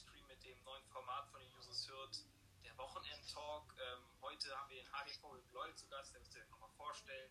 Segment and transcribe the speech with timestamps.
[0.00, 2.24] Livestream mit dem neuen Format von den Users Hürth,
[2.64, 3.74] der Wochenend-Talk.
[3.78, 7.30] Ähm, heute haben wir den HGV Lloyd zu Gast, der wird sich nochmal vorstellen.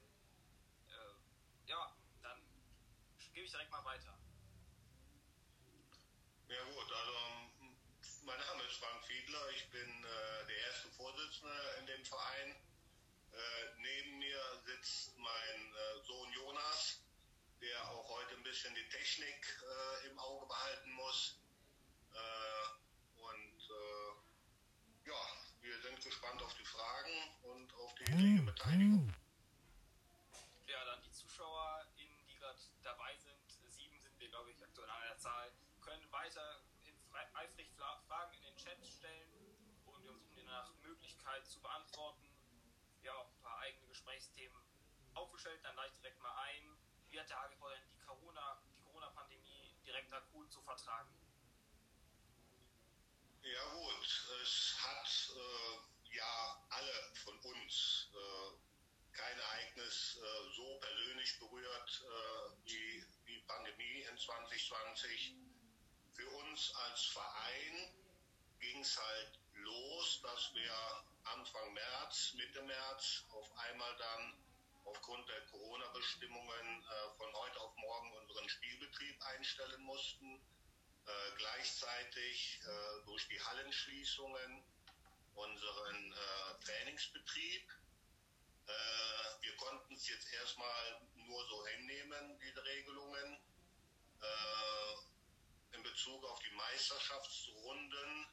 [0.88, 2.40] Äh, ja, dann
[3.34, 4.16] gebe ich direkt mal weiter.
[6.48, 7.14] Ja gut, also
[8.24, 12.56] mein Name ist Frank Fiedler, ich bin äh, der erste Vorsitzende in dem Verein.
[13.32, 13.38] Äh,
[13.78, 17.02] neben mir sitzt mein äh, Sohn Jonas,
[17.62, 19.64] der auch heute ein bisschen die Technik
[20.04, 21.39] äh, im Auge behalten muss.
[22.20, 25.22] Äh, und äh, ja,
[25.62, 29.14] wir sind gespannt auf die Fragen und auf die rege Beteiligung.
[30.68, 35.02] Ja, dann die ZuschauerInnen, die gerade dabei sind, sieben sind wir, glaube ich, aktuell an
[35.08, 35.52] der Zahl,
[35.82, 36.70] können weiterhin
[37.34, 37.72] eifrig
[38.08, 42.28] Fragen in den Chat stellen und wir versuchen die nach Möglichkeit zu beantworten.
[43.02, 44.62] Ja, auch ein paar eigene Gesprächsthemen
[45.14, 46.78] aufgestellt, dann leite ich direkt mal ein.
[47.10, 51.10] Wie hat der HGV denn die Corona, die Corona-Pandemie direkt akut zu vertragen?
[53.52, 61.40] Ja gut, es hat äh, ja alle von uns äh, kein Ereignis äh, so persönlich
[61.40, 65.34] berührt äh, wie die Pandemie in 2020.
[66.14, 67.92] Für uns als Verein
[68.60, 74.44] ging es halt los, dass wir Anfang März, Mitte März auf einmal dann
[74.86, 80.40] aufgrund der Corona-Bestimmungen äh, von heute auf morgen unseren Spielbetrieb einstellen mussten.
[81.10, 84.64] Äh, gleichzeitig äh, durch die Hallenschließungen
[85.34, 87.64] unseren äh, Trainingsbetrieb.
[88.68, 88.72] Äh,
[89.42, 93.40] wir konnten es jetzt erstmal nur so hinnehmen, diese Regelungen.
[94.22, 98.28] Äh, in Bezug auf die Meisterschaftsrunden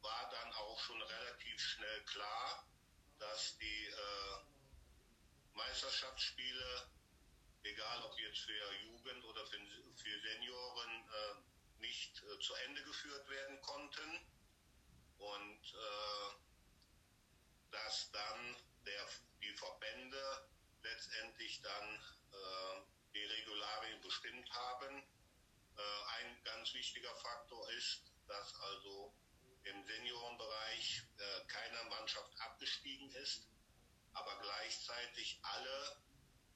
[0.00, 2.64] war dann auch schon relativ schnell klar,
[3.18, 3.90] dass die
[5.54, 6.88] Meisterschaftsspiele
[7.66, 9.58] egal ob jetzt für Jugend oder für,
[9.96, 14.20] für Senioren, äh, nicht äh, zu Ende geführt werden konnten.
[15.18, 16.46] Und äh,
[17.70, 19.08] dass dann der,
[19.42, 20.48] die Verbände
[20.82, 21.94] letztendlich dann
[22.32, 22.82] äh,
[23.14, 25.02] die Regularien bestimmt haben.
[25.76, 25.82] Äh,
[26.18, 29.14] ein ganz wichtiger Faktor ist, dass also
[29.64, 33.48] im Seniorenbereich äh, keine Mannschaft abgestiegen ist,
[34.12, 35.96] aber gleichzeitig alle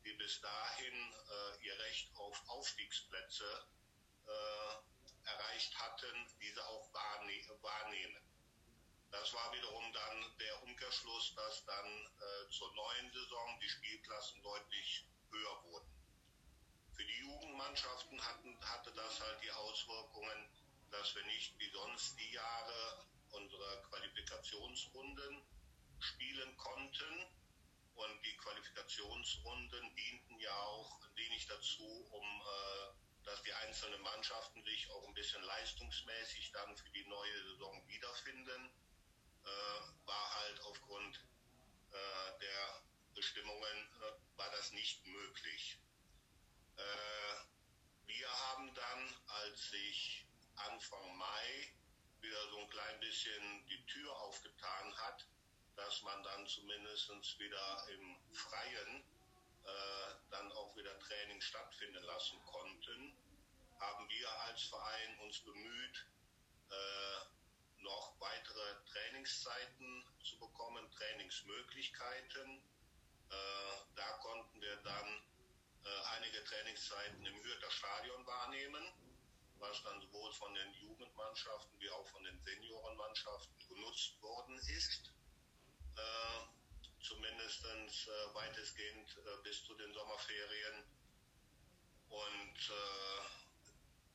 [0.04, 3.68] die bis dahin äh, ihr Recht auf Aufstiegsplätze
[4.26, 8.22] äh, erreicht hatten, diese auch wahrne wahrnehmen.
[9.10, 15.06] Das war wiederum dann der Umkehrschluss, dass dann äh, zur neuen Saison die Spielklassen deutlich
[15.30, 15.90] höher wurden.
[16.94, 20.48] Für die Jugendmannschaften hatten, hatte das halt die Auswirkungen,
[20.90, 25.42] dass wir nicht wie sonst die Jahre unsere Qualifikationsrunden
[25.98, 27.26] spielen konnten
[28.00, 34.62] und die Qualifikationsrunden dienten ja auch ein wenig dazu, um äh, dass die einzelnen Mannschaften
[34.64, 38.70] sich auch ein bisschen leistungsmäßig dann für die neue Saison wiederfinden.
[39.44, 41.16] Äh, war halt aufgrund
[41.92, 42.82] äh, der
[43.14, 45.78] Bestimmungen äh, war das nicht möglich.
[46.76, 47.34] Äh,
[48.06, 51.74] wir haben dann, als sich Anfang Mai
[52.20, 55.26] wieder so ein klein bisschen die Tür aufgetan hat,
[55.80, 59.02] dass man dann zumindest wieder im Freien
[59.64, 63.16] äh, dann auch wieder Training stattfinden lassen konnten,
[63.78, 66.06] haben wir als Verein uns bemüht,
[66.70, 72.62] äh, noch weitere Trainingszeiten zu bekommen, Trainingsmöglichkeiten.
[73.30, 75.22] Äh, da konnten wir dann
[75.84, 78.92] äh, einige Trainingszeiten im Hürter Stadion wahrnehmen,
[79.58, 85.10] was dann sowohl von den Jugendmannschaften wie auch von den Seniorenmannschaften genutzt worden ist
[86.00, 90.84] äh, zumindest äh, weitestgehend äh, bis zu den Sommerferien.
[92.08, 93.22] Und äh,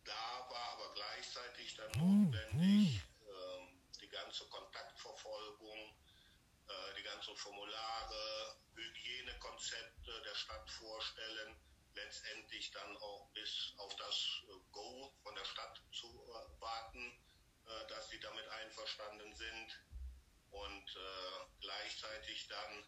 [0.03, 5.97] da war aber gleichzeitig dann notwendig, ähm, die ganze Kontaktverfolgung,
[6.67, 11.55] äh, die ganzen Formulare, Hygienekonzepte der Stadt vorstellen,
[11.95, 16.07] letztendlich dann auch bis auf das äh, Go von der Stadt zu
[16.59, 17.21] warten,
[17.89, 19.79] dass sie damit einverstanden sind
[20.55, 22.85] und äh, gleichzeitig dann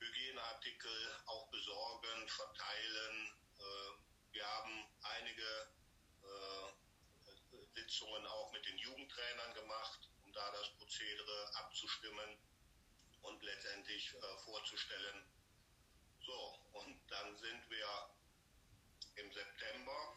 [0.00, 3.32] Hygieneartikel auch besorgen, verteilen.
[3.58, 5.68] Äh, wir haben einige
[6.22, 12.38] äh, Sitzungen auch mit den Jugendtrainern gemacht, um da das Prozedere abzustimmen
[13.22, 15.24] und letztendlich äh, vorzustellen.
[16.20, 18.10] So, und dann sind wir
[19.16, 20.16] im September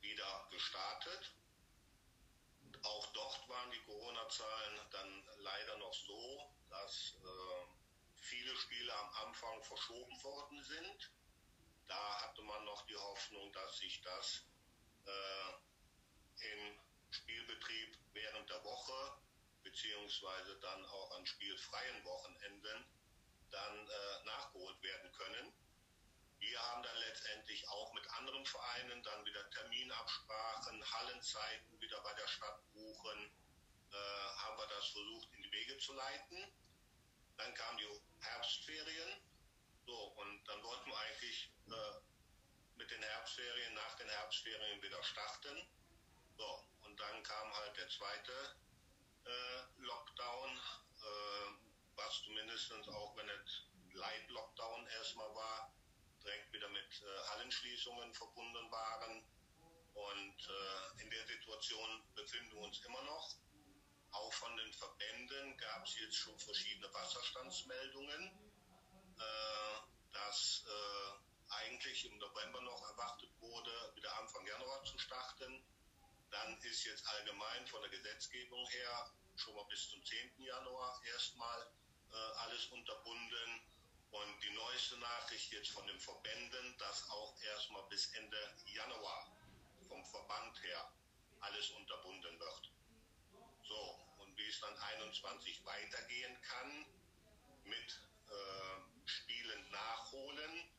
[0.00, 1.32] wieder gestartet
[2.82, 7.66] auch dort waren die Corona-Zahlen dann leider noch so, dass äh,
[8.16, 11.10] viele Spiele am Anfang verschoben worden sind.
[11.86, 14.44] Da hatte man noch die Hoffnung, dass sich das
[15.06, 16.80] äh, im
[17.10, 19.20] Spielbetrieb während der Woche
[19.62, 22.84] beziehungsweise dann auch an spielfreien Wochenenden
[23.50, 25.52] dann äh, nachgeholt werden können.
[26.40, 32.26] Wir haben dann letztendlich auch mit anderen Vereinen dann wieder Terminabsprachen, Hallenzeiten wieder bei der
[32.26, 33.30] Stadt buchen,
[33.92, 33.96] äh,
[34.36, 36.52] haben wir das versucht in die Wege zu leiten.
[37.36, 39.22] Dann kamen die Herbstferien.
[39.86, 42.00] So, und dann wollten wir eigentlich äh,
[42.76, 45.68] mit den Herbstferien, nach den Herbstferien wieder starten.
[46.36, 48.32] So, und dann kam halt der zweite
[49.26, 51.52] äh, Lockdown, äh,
[51.96, 55.74] was zumindest auch wenn es Light-Lockdown erstmal war,
[56.22, 56.68] direkt wieder
[57.00, 59.24] mit äh, Hallenschließungen verbunden waren.
[59.94, 63.36] Und äh, in der Situation befinden wir uns immer noch.
[64.12, 68.50] Auch von den Verbänden gab es jetzt schon verschiedene Wasserstandsmeldungen,
[69.18, 70.64] äh, dass
[71.48, 75.64] eigentlich im November noch erwartet wurde, wieder Anfang Januar zu starten.
[76.30, 80.42] Dann ist jetzt allgemein von der Gesetzgebung her schon mal bis zum 10.
[80.42, 81.72] Januar erstmal
[82.12, 83.62] äh, alles unterbunden.
[84.10, 89.30] Und die neueste Nachricht jetzt von den Verbänden, dass auch erstmal bis Ende Januar
[89.88, 90.92] vom Verband her
[91.40, 92.72] alles unterbunden wird.
[93.62, 96.86] So, und wie es dann 21 weitergehen kann
[97.64, 100.70] mit äh, Spielen nachholen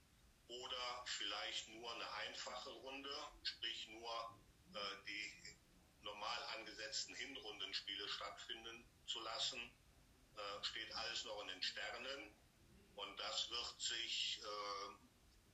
[0.48, 3.10] oder vielleicht nur eine einfache Runde,
[3.44, 4.40] sprich nur
[4.74, 4.78] äh,
[5.08, 5.58] die
[6.04, 9.72] normal angesetzten Hinrundenspiele stattfinden zu lassen,
[10.36, 12.36] äh, steht alles noch in den Sternen.
[12.96, 15.12] Und das wird sich äh,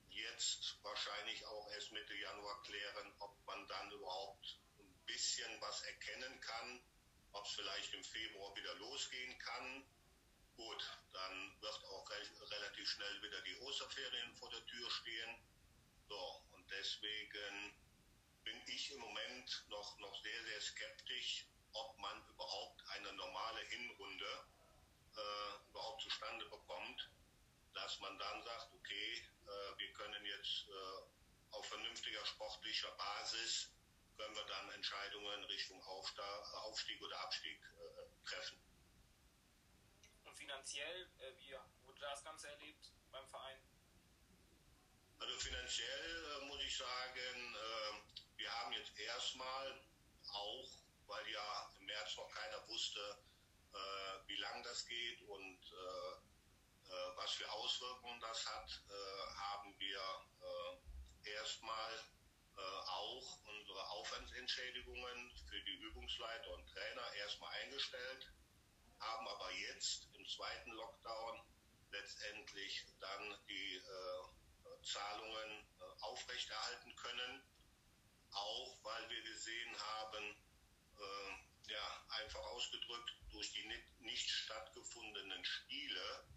[0.10, 6.40] jetzt wahrscheinlich auch erst Mitte Januar klären, ob man dann überhaupt ein bisschen was erkennen
[6.42, 6.82] kann,
[7.34, 9.86] ob es vielleicht im Februar wieder losgehen kann.
[10.56, 15.38] Gut, dann wird auch re relativ schnell wieder die Osterferien vor der Tür stehen.
[16.10, 17.76] So, und deswegen
[18.44, 24.48] bin ich im Moment noch, noch sehr, sehr skeptisch, ob man überhaupt eine normale Hinrunde
[25.16, 27.10] äh, überhaupt zustande bekommt
[27.78, 33.72] dass man dann sagt, okay, äh, wir können jetzt äh, auf vernünftiger sportlicher Basis,
[34.18, 38.60] können wir dann Entscheidungen Richtung Aufstieg oder Abstieg äh, treffen.
[40.26, 41.08] Und finanziell,
[41.38, 43.62] wie wurde das Ganze erlebt beim Verein?
[45.20, 47.58] Also finanziell muss ich sagen,
[48.36, 49.82] wir haben jetzt erstmal
[50.32, 50.70] auch,
[51.08, 53.18] weil ja im März noch keiner wusste,
[54.28, 56.27] wie lang das geht und äh,
[57.16, 60.00] was für Auswirkungen das hat, äh, haben wir
[60.42, 61.94] äh, erstmal
[62.88, 68.34] auch unsere Aufwandsentschädigungen für die Übungsleiter und Trainer erstmal eingestellt,
[69.00, 71.46] haben aber jetzt im zweiten Lockdown
[71.92, 73.80] letztendlich dann die
[74.82, 75.68] Zahlungen
[76.02, 77.44] aufrechterhalten können,
[78.32, 80.36] auch weil wir gesehen haben,
[81.68, 83.68] ja, einfach ausgedrückt, durch die
[84.00, 86.28] nicht stattgefundenen Spiele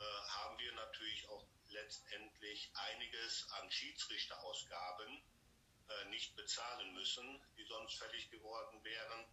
[0.00, 5.22] äh, haben wir natürlich auch letztendlich einiges an Schiedsrichterausgaben
[5.88, 9.26] äh, nicht bezahlen müssen, die sonst fällig geworden wären.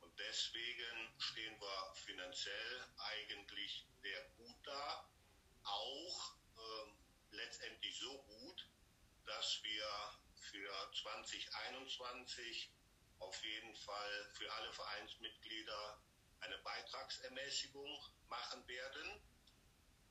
[0.00, 5.10] Und deswegen stehen wir finanziell eigentlich sehr gut da,
[5.64, 8.68] auch äh, letztendlich so gut,
[9.26, 9.86] dass wir
[10.36, 12.70] für 2021
[13.18, 16.02] auf jeden Fall für alle Vereinsmitglieder
[16.40, 17.98] eine Beitragsermäßigung
[18.28, 19.33] machen werden.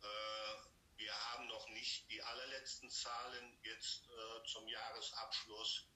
[0.03, 5.87] Äh, wir haben noch nicht die allerletzten Zahlen jetzt äh, zum Jahresabschluss,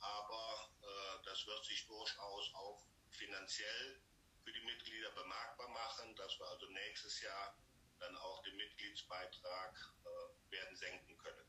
[0.00, 4.02] aber äh, das wird sich durchaus auch finanziell
[4.44, 7.56] für die Mitglieder bemerkbar machen, dass wir also nächstes Jahr
[8.00, 9.94] dann auch den Mitgliedsbeitrag
[10.50, 11.46] werden senken können.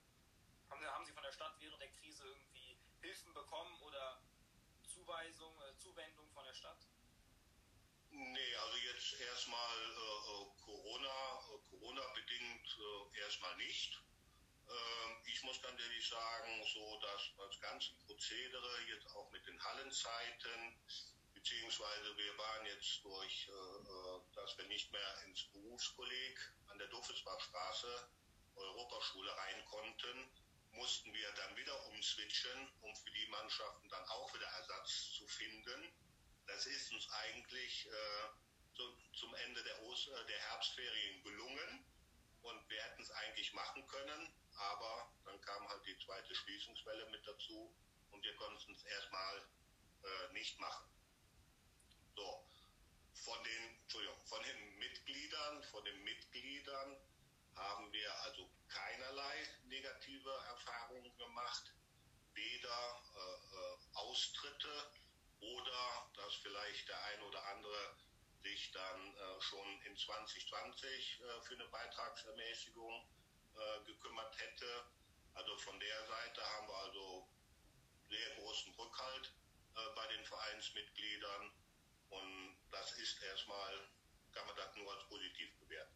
[0.70, 4.22] Haben Sie, von der Stadt während der Krise irgendwie Hilfen bekommen oder
[4.84, 6.78] Zuweisung, Zuwendung von der Stadt?
[8.16, 14.00] Nee, also jetzt erstmal äh, Corona, äh, Corona-bedingt äh, erstmal nicht.
[14.70, 19.60] Ähm, ich muss ganz ehrlich sagen, so dass das ganze Prozedere jetzt auch mit den
[19.64, 20.78] Hallenzeiten,
[21.34, 26.90] beziehungsweise wir waren jetzt durch, äh, äh, dass wir nicht mehr ins Berufskolleg an der
[26.90, 28.10] Duffelsbachstraße
[28.56, 30.30] Europaschule rein konnten,
[30.74, 35.92] mussten wir dann wieder umswitchen, um für die Mannschaften dann auch wieder Ersatz zu finden
[36.48, 38.30] das ist uns eigentlich äh,
[38.76, 41.86] so, zum Ende der, Oster-, äh, der Herbstferien gelungen
[42.42, 47.26] und wir hätten es eigentlich machen können, aber dann kam halt die zweite Schließungswelle mit
[47.28, 47.74] dazu
[48.12, 49.38] und wir konnten es erstmal
[50.04, 50.90] äh, nicht machen.
[52.16, 52.46] So,
[53.14, 56.98] von den, Entschuldigung, von den Mitgliedern, von den Mitgliedern
[57.56, 61.72] haben wir also keinerlei negative Erfahrungen gemacht,
[62.34, 64.92] weder äh, äh Austritte
[65.44, 67.96] oder dass vielleicht der ein oder andere
[68.42, 73.08] sich dann äh, schon in 2020 äh, für eine Beitragsermäßigung
[73.56, 74.86] äh, gekümmert hätte.
[75.34, 77.30] Also von der Seite haben wir also
[78.10, 79.34] sehr großen Rückhalt
[79.76, 81.52] äh, bei den Vereinsmitgliedern
[82.10, 83.88] und das ist erstmal,
[84.34, 85.96] kann man das nur als positiv bewerten.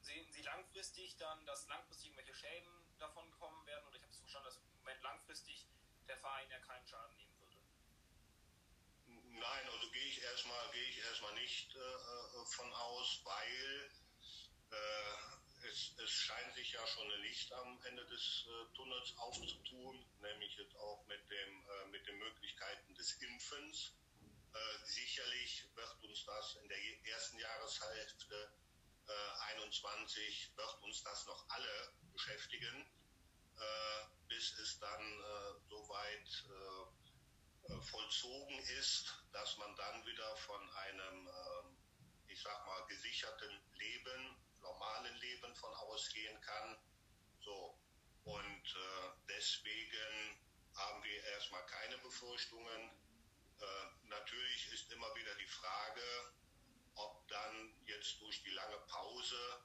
[0.00, 3.86] Sehen Sie langfristig dann, dass langfristig irgendwelche Schäden davon kommen werden?
[3.86, 5.66] Oder ich habe es verstanden, dass im Moment langfristig
[6.08, 7.31] der Verein ja keinen Schaden würde?
[9.34, 13.90] Nein, also gehe ich erstmal gehe ich erstmal nicht äh, äh, von aus, weil
[14.70, 20.04] äh, es, es scheint sich ja schon ein Licht am Ende des äh, Tunnels aufzutun,
[20.20, 23.94] nämlich jetzt auch mit dem äh, mit den Möglichkeiten des Impfens.
[24.52, 28.52] Äh, sicherlich wird uns das in der ersten Jahreshälfte
[29.48, 32.86] 21 wird uns das noch alle beschäftigen,
[34.28, 35.24] bis es dann
[35.68, 36.44] soweit
[37.80, 41.28] vollzogen ist, dass man dann wieder von einem,
[42.28, 46.78] ich sag mal, gesicherten Leben, normalen Leben von ausgehen kann.
[47.40, 47.78] So.
[48.24, 48.76] Und
[49.28, 50.40] deswegen
[50.74, 52.90] haben wir erstmal keine Befürchtungen.
[54.04, 56.02] natürlich ist immer wieder die Frage,
[56.94, 59.62] ob dann jetzt durch die lange Pause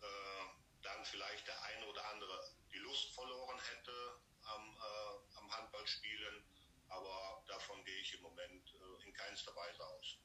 [0.00, 6.44] äh, dann vielleicht der eine oder andere die Lust verloren hätte am, äh, am Handballspielen.
[6.90, 10.18] Aber davon gehe ich im Moment äh, in keinster Weise aus.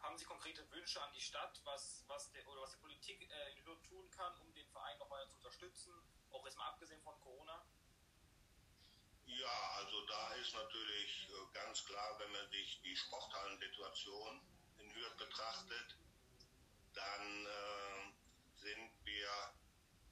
[0.00, 3.52] Haben Sie konkrete Wünsche an die Stadt, was, was der, oder was die Politik äh,
[3.52, 5.92] in Hürth tun kann, um den Verein noch weiter zu unterstützen,
[6.30, 7.64] auch jetzt mal abgesehen von Corona?
[9.26, 14.42] Ja, also da ist natürlich äh, ganz klar, wenn man sich die Sporthallensituation
[14.78, 15.96] in Hürth betrachtet,
[16.92, 18.12] dann äh,
[18.56, 19.54] sind wir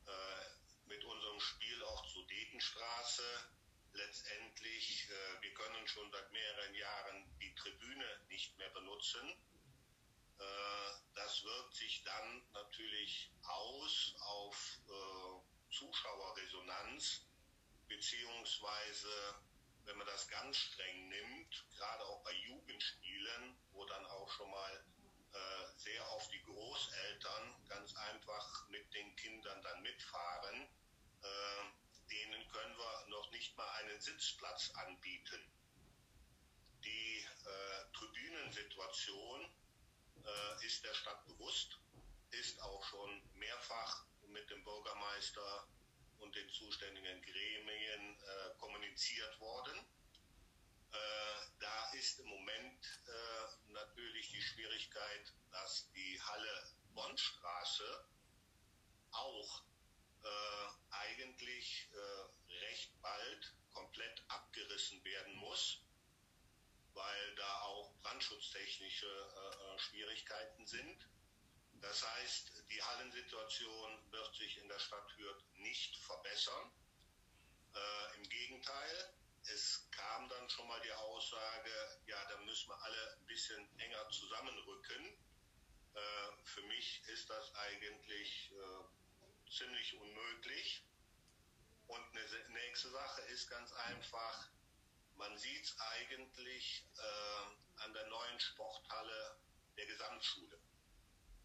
[0.07, 3.51] äh, mit unserem Spiel auch zur Detenstraße
[3.93, 9.29] letztendlich, äh, wir können schon seit mehreren Jahren die Tribüne nicht mehr benutzen.
[10.39, 17.27] Äh, das wirkt sich dann natürlich aus auf äh, Zuschauerresonanz,
[17.89, 19.09] beziehungsweise
[19.85, 24.85] wenn man das ganz streng nimmt, gerade auch bei Jugendspielen, wo dann auch schon mal
[25.33, 30.69] äh, sehr oft die Großeltern ganz einfach mit den Kindern dann mitfahren,
[31.23, 31.80] äh,
[32.11, 35.41] denen können wir noch nicht mal einen Sitzplatz anbieten.
[36.85, 39.45] Die äh, Tribünensituation
[40.25, 41.79] äh, ist der Stadt bewusst,
[42.31, 45.69] ist auch schon mehrfach mit dem Bürgermeister
[46.19, 49.79] und den zuständigen Gremien äh, kommuniziert worden.
[50.93, 50.97] Äh,
[51.61, 58.05] da ist im Moment äh, natürlich die Schwierigkeit, dass die Halle Bonnstraße
[59.13, 59.63] auch
[60.91, 65.83] eigentlich äh, recht bald komplett abgerissen werden muss,
[66.95, 71.09] weil da auch brandschutztechnische äh, Schwierigkeiten sind.
[71.81, 76.73] Das heißt, die Hallensituation wird sich in der Stadt Hürth nicht verbessern.
[77.75, 81.71] Äh, Im Gegenteil, es kam dann schon mal die Aussage,
[82.07, 85.07] ja, da müssen wir alle ein bisschen enger zusammenrücken.
[85.95, 89.00] Äh, für mich ist das eigentlich äh,
[89.51, 90.85] ziemlich unmöglich.
[91.89, 94.49] Und eine nächste Sache ist ganz einfach,
[95.17, 99.41] man sieht es eigentlich äh, an der neuen Sporthalle
[99.77, 100.61] der Gesamtschule.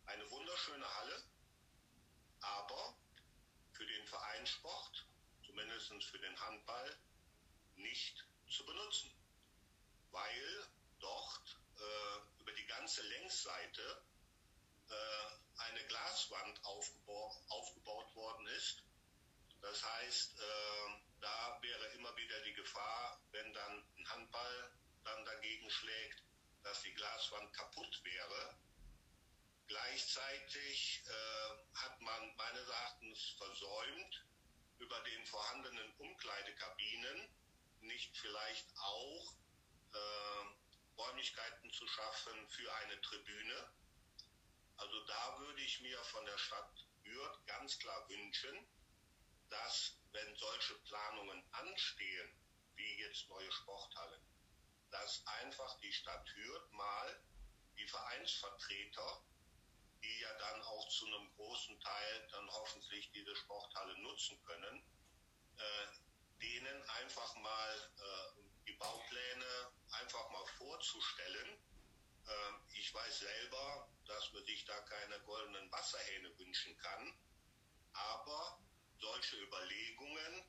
[0.05, 1.23] Eine wunderschöne Halle,
[2.41, 2.95] aber
[3.71, 5.07] für den Vereinssport,
[5.43, 6.97] zumindest für den Handball,
[7.75, 9.11] nicht zu benutzen,
[10.11, 10.67] weil
[10.99, 14.05] dort äh, über die ganze Längsseite
[14.89, 18.83] äh, eine Glaswand aufgebaut, worden ist.
[19.61, 24.71] Das heißt, äh, da wäre immer wieder die Gefahr, wenn dann ein Handball
[25.03, 26.23] dann dagegen schlägt,
[26.63, 28.57] dass die Glaswand kaputt wäre.
[29.67, 34.25] Gleichzeitig äh, hat man meines Erachtens versäumt,
[34.79, 37.29] über den vorhandenen Umkleidekabinen
[37.81, 39.33] nicht vielleicht auch
[39.93, 43.73] äh, Räumlichkeiten zu schaffen für eine Tribüne.
[44.77, 48.67] Also da würde ich mir von der Stadt Hürth ganz klar wünschen,
[49.49, 52.41] dass wenn solche Planungen anstehen,
[52.75, 54.21] wie jetzt neue Sporthallen,
[54.91, 57.23] dass einfach die Stadt Hürth mal
[57.77, 59.23] die Vereinsvertreter,
[60.03, 64.83] die ja dann auch zu einem großen Teil dann hoffentlich diese Sporthalle nutzen können,
[65.57, 65.87] äh,
[66.41, 71.57] denen einfach mal äh, die Baupläne einfach mal vorzustellen.
[72.27, 77.17] Äh, ich weiß selber, dass man sich da keine goldenen Wasserhähne wünschen kann,
[77.93, 78.59] aber
[78.99, 80.43] solche Überlegungen,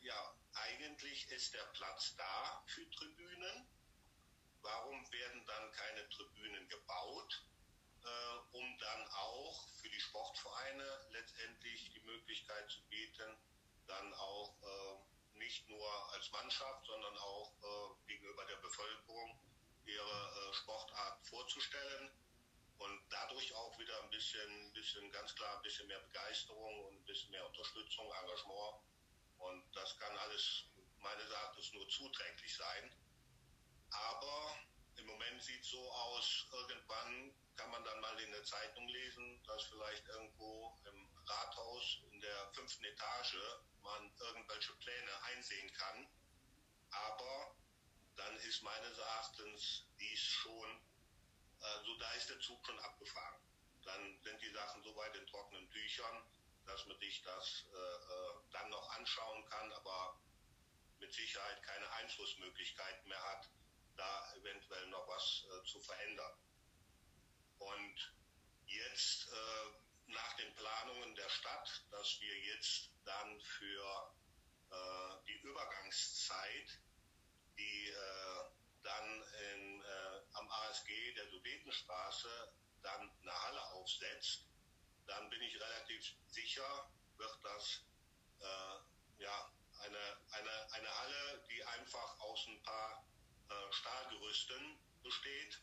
[0.00, 3.68] ja, eigentlich ist der Platz da für Tribünen,
[4.62, 7.44] warum werden dann keine Tribünen gebaut,
[8.04, 13.36] äh, um dann auch für die Sportvereine letztendlich die Möglichkeit zu bieten,
[13.86, 19.38] dann auch äh, nicht nur als Mannschaft, sondern auch äh, gegenüber der Bevölkerung
[19.84, 22.10] ihre äh, Sportart vorzustellen
[22.78, 27.04] und dadurch auch wieder ein bisschen, bisschen ganz klar ein bisschen mehr Begeisterung und ein
[27.04, 28.82] bisschen mehr Unterstützung, Engagement.
[29.38, 30.64] Und das kann alles
[30.98, 32.94] meines Erachtens nur zuträglich sein.
[33.90, 34.58] Aber
[34.96, 39.42] im Moment sieht es so aus, irgendwann kann man dann mal in der Zeitung lesen,
[39.44, 43.36] dass vielleicht irgendwo im Rathaus in der fünften Etage
[43.82, 46.08] man irgendwelche Pläne einsehen kann.
[46.90, 47.56] Aber
[48.16, 50.80] dann ist meines Erachtens dies schon
[51.64, 53.40] also da ist der Zug schon abgefahren.
[53.84, 56.22] Dann sind die Sachen so weit in trockenen Tüchern,
[56.66, 60.18] dass man sich das äh, äh, dann noch anschauen kann, aber
[60.98, 63.50] mit Sicherheit keine Einflussmöglichkeiten mehr hat,
[63.96, 66.38] da eventuell noch was äh, zu verändern.
[67.58, 68.14] Und
[68.66, 74.14] jetzt äh, nach den Planungen der Stadt, dass wir jetzt dann für
[74.70, 76.80] äh, die Übergangszeit,
[77.56, 78.53] die äh,
[78.84, 79.84] dann in
[80.34, 84.46] am ASG der Sudetenstraße dann eine Halle aufsetzt,
[85.06, 87.84] dann bin ich relativ sicher, wird das
[88.40, 93.06] äh, ja, eine, eine, eine Halle, die einfach aus ein paar
[93.48, 95.62] äh, Stahlgerüsten besteht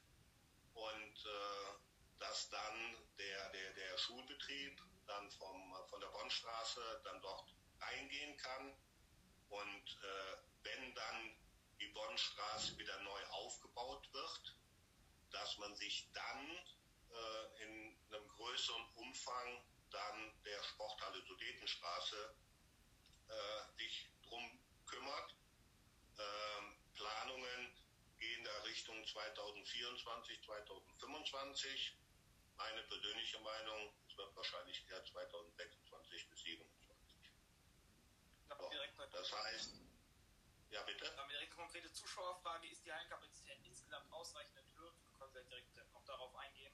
[0.73, 7.53] und äh, dass dann der, der, der Schulbetrieb dann vom, von der Bonnstraße dann dort
[7.79, 8.75] reingehen kann
[9.49, 11.40] und äh, wenn dann
[11.81, 14.55] die Bonnstraße wieder neu aufgebaut wird,
[15.31, 22.35] dass man sich dann äh, in einem größeren Umfang dann der Sporthalle Sudetenstraße
[23.27, 25.35] äh, sich drum kümmert.
[26.19, 27.75] Ähm, Planungen
[28.19, 31.97] gehen da Richtung 2024, 2025.
[32.57, 36.81] Meine persönliche Meinung, es wird wahrscheinlich eher 2026 bis 2027.
[39.11, 39.73] Das heißt,
[40.71, 41.05] ja bitte.
[41.05, 44.61] Dann eine konkrete Zuschauerfrage, ist die Hallenkapazität insgesamt ausreichend
[45.31, 46.73] können Sie direkt noch darauf eingehen?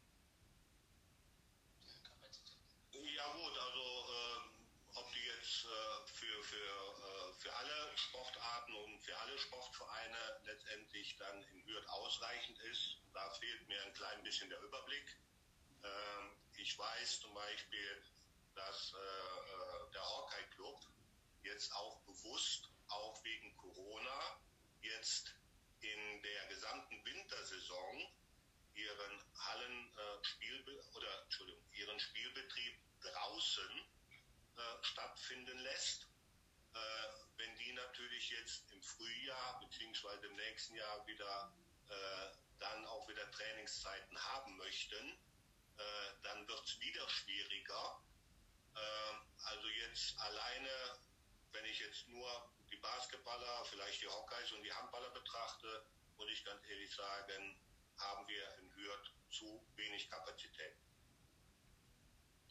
[2.93, 8.99] Ja gut, also äh, ob die jetzt äh, für, für, äh, für alle Sportarten und
[9.01, 14.49] für alle Sportvereine letztendlich dann in Hürth ausreichend ist, da fehlt mir ein klein bisschen
[14.49, 15.17] der Überblick.
[15.83, 18.03] Ähm, ich weiß zum Beispiel,
[18.55, 20.87] dass äh, äh, der Hawkeye Club
[21.43, 24.41] jetzt auch bewusst, auch wegen Corona,
[24.81, 25.35] jetzt
[25.81, 28.07] in der gesamten Wintersaison
[28.73, 33.79] ihren Hallen äh, Spiel oder Entschuldigung, ihren Spielbetrieb draußen
[34.55, 36.07] äh, stattfinden lässt.
[36.73, 36.77] Äh,
[37.37, 40.27] wenn die natürlich jetzt im Frühjahr bzw.
[40.27, 41.53] im nächsten Jahr wieder
[41.89, 45.19] äh, dann auch wieder Trainingszeiten haben möchten,
[45.77, 48.01] äh, dann wird es wieder schwieriger.
[48.75, 50.99] Äh, also jetzt alleine,
[51.51, 55.85] wenn ich jetzt nur die Basketballer, vielleicht die Hockeys und die Handballer betrachte,
[56.17, 57.59] muss ich ganz ehrlich sagen,
[57.97, 60.77] haben wir in Hürth zu wenig Kapazität.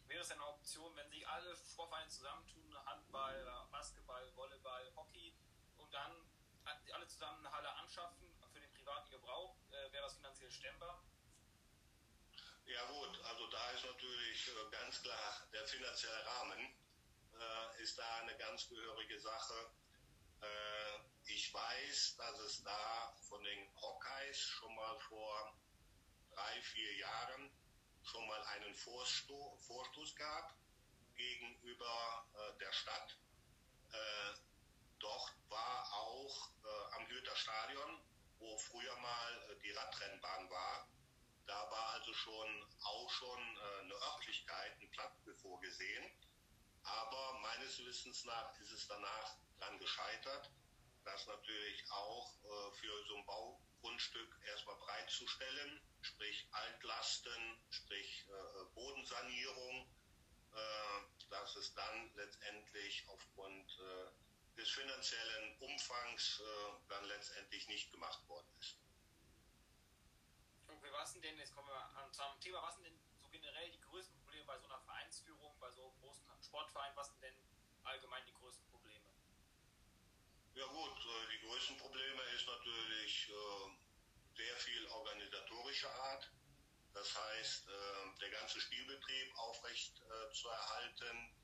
[0.07, 5.35] Wäre es eine Option, wenn sich alle Sportvereine zusammentun, Handball, Basketball, Volleyball, Hockey
[5.79, 6.13] und dann
[6.93, 11.05] alle zusammen eine Halle anschaffen für den privaten Gebrauch, äh, wäre das finanziell stemmbar?
[12.65, 16.77] Ja gut, also da ist natürlich äh, ganz klar der finanzielle Rahmen
[17.39, 19.71] äh, ist da eine ganz gehörige Sache.
[20.41, 25.57] Äh, ich weiß, dass es da von den Hawkeyes schon mal vor
[26.31, 27.51] drei, vier Jahren
[28.03, 30.55] schon mal einen Vorstoß, Vorstoß gab
[31.17, 33.19] gegenüber äh, der Stadt.
[33.93, 34.39] Äh,
[34.99, 38.01] dort war auch äh, am Hürter Stadion,
[38.39, 40.89] wo früher mal äh, die Radrennbahn war,
[41.47, 46.05] da war also schon auch schon äh, eine Örtlichkeit, ein Platz vorgesehen.
[46.83, 50.51] Aber meines Wissens nach ist es danach dran gescheitert
[51.07, 59.89] das natürlich auch äh, für so ein Baugrundstück erstmal bereitzustellen, sprich Altlasten, sprich äh, Bodensanierung,
[60.53, 68.27] äh, dass es dann letztendlich aufgrund äh, des finanziellen Umfangs äh, dann letztendlich nicht gemacht
[68.29, 68.77] worden ist.
[70.67, 73.81] Okay, was sind denn, jetzt kommen wir zum Thema, was sind denn so generell die
[73.81, 77.37] größten Probleme bei so einer Vereinsführung, bei so einem großen Sportverein, was sind denn
[77.85, 78.36] allgemein die?
[80.57, 86.31] Ja gut, äh, die größten Probleme ist natürlich äh, sehr viel organisatorischer Art.
[86.95, 91.37] Das heißt, äh, der ganze Spielbetrieb aufrecht zu erhalten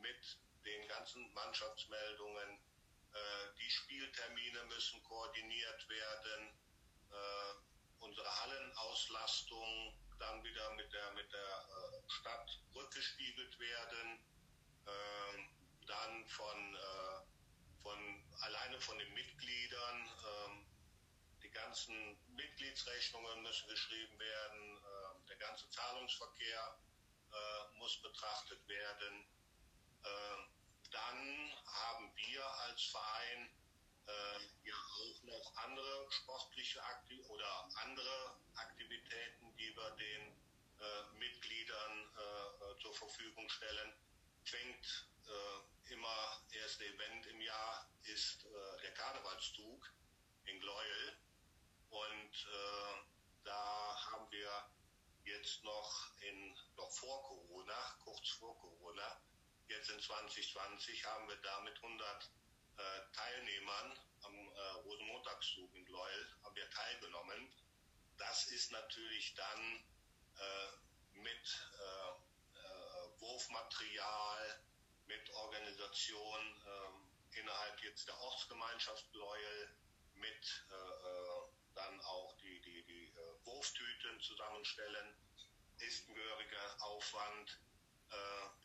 [0.00, 2.60] mit den ganzen Mannschaftsmeldungen.
[3.58, 6.58] Die Spieltermine müssen koordiniert werden.
[7.98, 14.18] unsere Hallenauslastung dann wieder mit der, mit der Stadt rückgespiegelt werden,
[15.86, 16.76] dann von,
[17.82, 20.66] von alleine von den Mitgliedern, ähm,
[21.42, 26.78] die ganzen Mitgliedsrechnungen müssen geschrieben werden, äh, der ganze Zahlungsverkehr
[27.32, 29.26] äh, muss betrachtet werden.
[30.04, 30.08] Äh,
[30.90, 33.50] dann haben wir als Verein
[34.06, 40.42] äh, ja auch noch andere sportliche Aktiv oder andere Aktivitäten, die wir den
[40.80, 43.94] äh, Mitgliedern äh, zur Verfügung stellen.
[44.44, 45.06] Fängt
[45.92, 49.92] immer, erste Event im Jahr ist äh, der Karnevalszug
[50.46, 51.18] in Gleuel.
[51.90, 53.04] Und äh,
[53.44, 54.50] da haben wir
[55.24, 59.20] jetzt noch in, noch vor Corona, kurz vor Corona,
[59.68, 62.30] jetzt in 2020 haben wir da mit 100
[62.76, 67.52] äh, Teilnehmern am äh, Rosenmontagszug in Gleuel haben wir teilgenommen.
[68.16, 69.84] Das ist natürlich dann
[70.36, 74.64] äh, mit äh, äh, Wurfmaterial,
[75.12, 79.68] mit Organisation ähm, innerhalb jetzt der Ortsgemeinschaft Gleuel,
[80.14, 80.64] mit
[81.74, 83.12] dann auch die, die, die
[83.44, 85.16] Wurftüten zusammenstellen,
[85.78, 87.58] ist ein gehöriger Aufwand.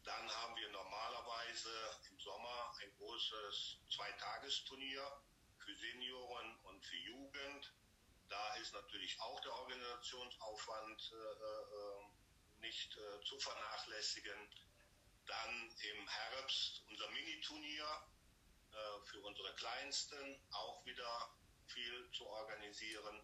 [0.03, 1.69] dann haben wir normalerweise
[2.11, 5.21] im Sommer ein großes Zweitagesturnier
[5.57, 7.73] für Senioren und für Jugend.
[8.29, 14.37] Da ist natürlich auch der Organisationsaufwand äh, äh, nicht äh, zu vernachlässigen.
[15.27, 17.85] Dann im Herbst unser Miniturnier
[18.71, 21.37] äh, für unsere Kleinsten, auch wieder
[21.67, 23.21] viel zu organisieren.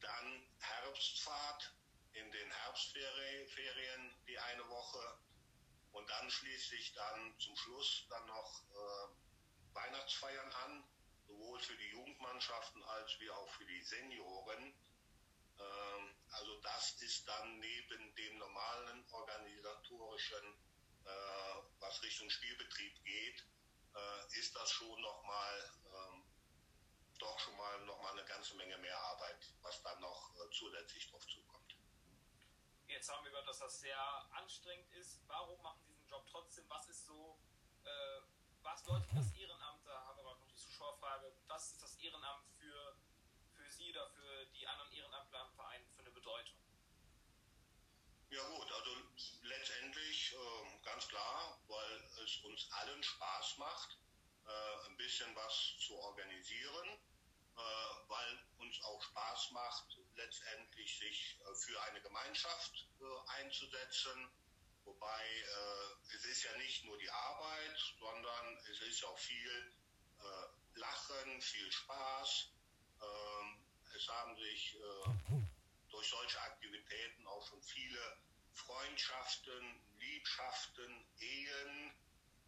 [0.00, 1.74] Dann Herbstfahrt
[2.12, 5.18] in den Herbstferien die eine Woche
[5.92, 10.84] und dann schließlich dann zum Schluss dann noch äh, Weihnachtsfeiern an
[11.26, 14.74] sowohl für die Jugendmannschaften als wie auch für die Senioren.
[15.58, 20.54] Ähm, also das ist dann neben dem normalen organisatorischen,
[21.80, 23.44] was Richtung Spielbetrieb geht,
[23.94, 26.24] äh, ist das schon nochmal ähm,
[27.18, 31.10] doch schon mal noch mal eine ganze Menge mehr Arbeit, was dann noch äh, zusätzlich
[31.10, 31.76] drauf zukommt.
[32.86, 34.00] Jetzt haben wir gehört, dass das sehr
[34.32, 35.20] anstrengend ist.
[35.26, 36.64] Warum machen Sie diesen Job trotzdem?
[36.68, 37.38] Was ist so,
[37.84, 38.20] äh,
[38.62, 39.86] was bedeutet das Ehrenamt?
[39.86, 41.32] Da haben wir noch die Zuschauerfrage.
[41.46, 42.96] Was ist das Ehrenamt für,
[43.54, 46.56] für Sie oder für die anderen Ehrenamtler im Verein für eine Bedeutung?
[48.30, 48.90] Ja gut, also
[49.42, 53.98] letztendlich äh, ganz klar, weil es uns allen Spaß macht,
[54.46, 57.60] äh, ein bisschen was zu organisieren, äh,
[58.08, 64.30] weil uns auch Spaß macht, letztendlich sich äh, für eine Gemeinschaft äh, einzusetzen
[64.84, 69.72] Wobei äh, es ist ja nicht nur die Arbeit, sondern es ist auch viel
[70.18, 72.50] äh, Lachen, viel Spaß.
[73.02, 74.78] Ähm, es haben sich
[75.90, 78.18] durch solche Aktivitäten auch schon viele
[78.66, 81.92] Freundschaften, Liebschaften, Ehen,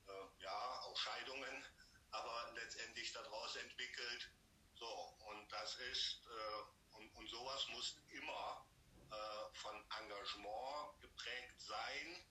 [0.06, 1.64] äh, ja, auch Scheidungen,
[2.10, 4.30] aber letztendlich daraus entwickelt.
[4.74, 8.66] So, und das ist, äh, und, und sowas muss immer
[9.10, 12.26] äh, von Engagement geprägt sein,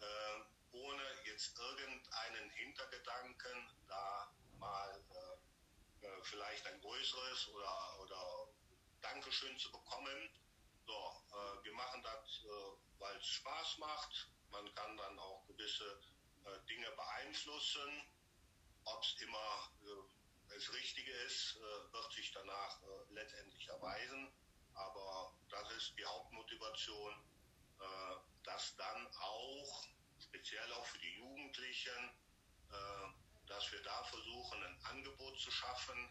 [0.00, 8.48] äh, ohne jetzt irgendeinen Hintergedanken, da mal äh, äh, vielleicht ein größeres oder, oder
[9.00, 10.30] Dankeschön zu bekommen.
[10.86, 11.22] So,
[11.62, 12.44] wir machen das,
[12.98, 14.30] weil es Spaß macht.
[14.50, 16.00] Man kann dann auch gewisse
[16.68, 18.02] Dinge beeinflussen.
[18.84, 19.70] Ob es immer
[20.48, 22.80] das Richtige ist, wird sich danach
[23.10, 24.32] letztendlich erweisen.
[24.74, 27.14] Aber das ist die Hauptmotivation,
[27.80, 29.86] äh, dass dann auch,
[30.18, 32.10] speziell auch für die Jugendlichen,
[32.70, 36.08] äh, dass wir da versuchen, ein Angebot zu schaffen.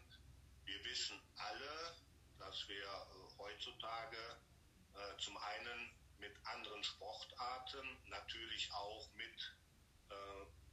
[0.64, 1.96] Wir wissen alle,
[2.38, 4.40] dass wir äh, heutzutage
[5.18, 5.90] zum einen
[6.24, 9.56] mit anderen Sportarten, natürlich auch mit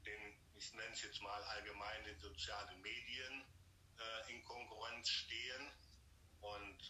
[0.05, 0.21] den,
[0.55, 3.45] ich nenne es jetzt mal allgemein, den sozialen Medien
[4.29, 5.71] in Konkurrenz stehen.
[6.41, 6.89] Und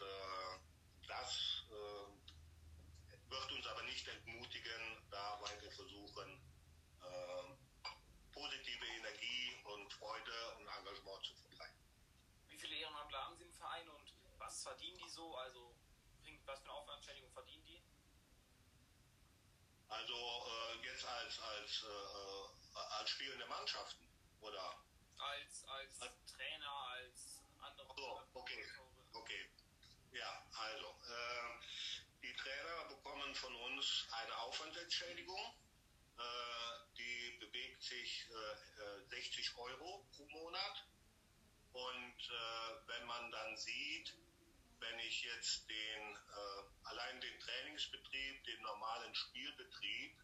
[1.08, 6.42] das äh, wird uns aber nicht entmutigen, da weiter versuchen,
[7.02, 7.44] äh,
[8.32, 11.84] positive Energie und Freude und Engagement zu verbreiten.
[12.48, 15.36] Wie viele Ehrenamtler haben Sie im Verein und was verdienen die so?
[15.36, 15.76] Also
[16.46, 17.82] was für Aufwandständigung verdienen die?
[20.02, 24.04] Also äh, jetzt als, als, äh, als spielende Mannschaften
[24.42, 24.76] oder?
[25.20, 27.88] Als, als, als Trainer, als andere.
[27.96, 28.66] So, okay,
[29.14, 29.46] okay.
[30.12, 35.54] Ja, also, äh, die Trainer bekommen von uns eine Aufwandsentschädigung.
[36.18, 40.88] Äh, die bewegt sich äh, 60 äh, Euro pro Monat.
[41.74, 44.16] Und äh, wenn man dann sieht,
[44.82, 50.20] wenn ich jetzt den, äh, allein den Trainingsbetrieb, den normalen Spielbetrieb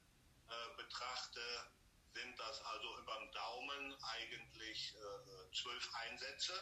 [0.49, 1.71] äh, betrachte,
[2.13, 6.53] sind das also über den Daumen eigentlich äh, zwölf Einsätze,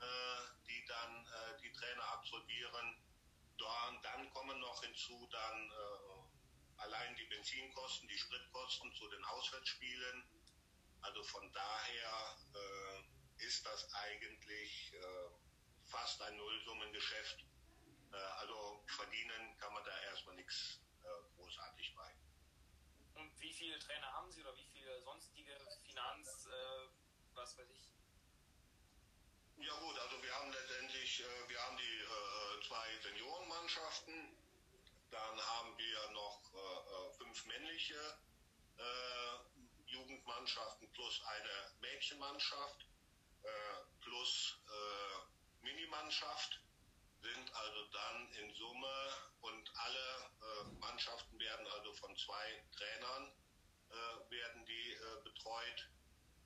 [0.00, 3.00] äh, die dann äh, die Trainer absolvieren.
[4.02, 10.24] Dann kommen noch hinzu dann äh, allein die Benzinkosten, die Spritkosten zu den Auswärtsspielen.
[11.00, 12.36] Also von daher
[13.38, 14.92] ist das eigentlich
[15.94, 17.44] fast ein Nullsummengeschäft.
[18.40, 20.80] also verdienen kann man da erstmal nichts
[21.36, 22.10] großartig bei.
[23.14, 26.88] Und wie viele Trainer haben Sie oder wie viele sonstige Finanz, äh,
[27.34, 27.88] was weiß ich?
[29.64, 34.36] Ja gut, also wir haben letztendlich, äh, wir haben die äh, zwei Seniorenmannschaften,
[35.10, 38.18] dann haben wir noch äh, äh, fünf männliche
[38.78, 42.86] äh, Jugendmannschaften plus eine Mädchenmannschaft
[44.00, 44.58] plus
[45.64, 46.60] Minimannschaft
[47.22, 53.32] sind also dann in Summe und alle äh, Mannschaften werden also von zwei Trainern
[53.90, 55.88] äh, werden die äh, betreut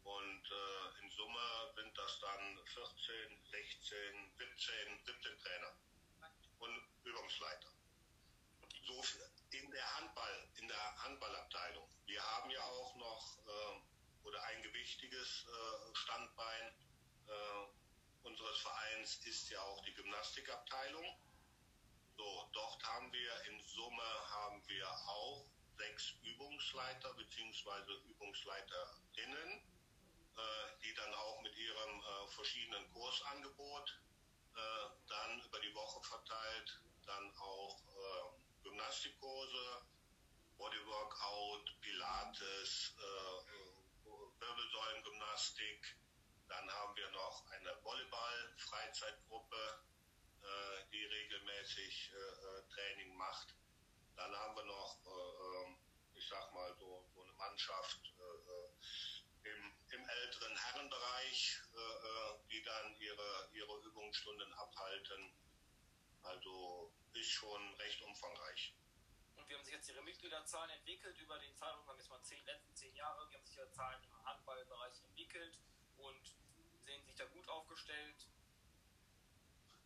[0.04, 5.72] und äh, in Summe sind das dann 14, 16, 17, 17 Trainer
[6.60, 7.72] und Übungsleiter.
[8.86, 9.02] So
[9.50, 11.88] in der Handball, in der Handballabteilung.
[12.06, 16.74] Wir haben ja auch noch äh, oder ein gewichtiges äh, Standbein
[18.48, 21.04] unseres Vereins ist ja auch die Gymnastikabteilung.
[22.16, 27.92] So, dort haben wir in Summe haben wir auch sechs Übungsleiter bzw.
[28.08, 29.50] Übungsleiterinnen,
[30.36, 34.00] äh, die dann auch mit ihrem äh, verschiedenen Kursangebot
[34.54, 34.58] äh,
[35.08, 39.82] dann über die Woche verteilt dann auch äh, Gymnastikkurse,
[40.58, 45.97] Bodyworkout, Pilates, äh, äh, Wirbelsäulengymnastik,
[46.48, 49.82] dann haben wir noch eine Volleyball-Freizeitgruppe,
[50.42, 53.54] äh, die regelmäßig äh, äh, Training macht.
[54.16, 55.76] Dann haben wir noch, äh, ähm,
[56.14, 58.68] ich sag mal, so, so eine Mannschaft äh,
[59.48, 61.60] im, im, älteren Herrenbereich,
[62.50, 65.32] die dann ihre, ihre Übungsstunden abhalten.
[66.22, 68.74] Also ist schon recht umfangreich.
[69.36, 72.22] Und wie haben sich jetzt Ihre Mitgliederzahlen entwickelt über den Zeitraum, sagen wir jetzt mal
[72.22, 73.30] zehn, letzten zehn Jahre?
[73.30, 75.58] Wie haben sich Ihre Zahlen im Handballbereich entwickelt?
[75.98, 76.37] und
[76.88, 78.26] sehen sich da gut aufgestellt?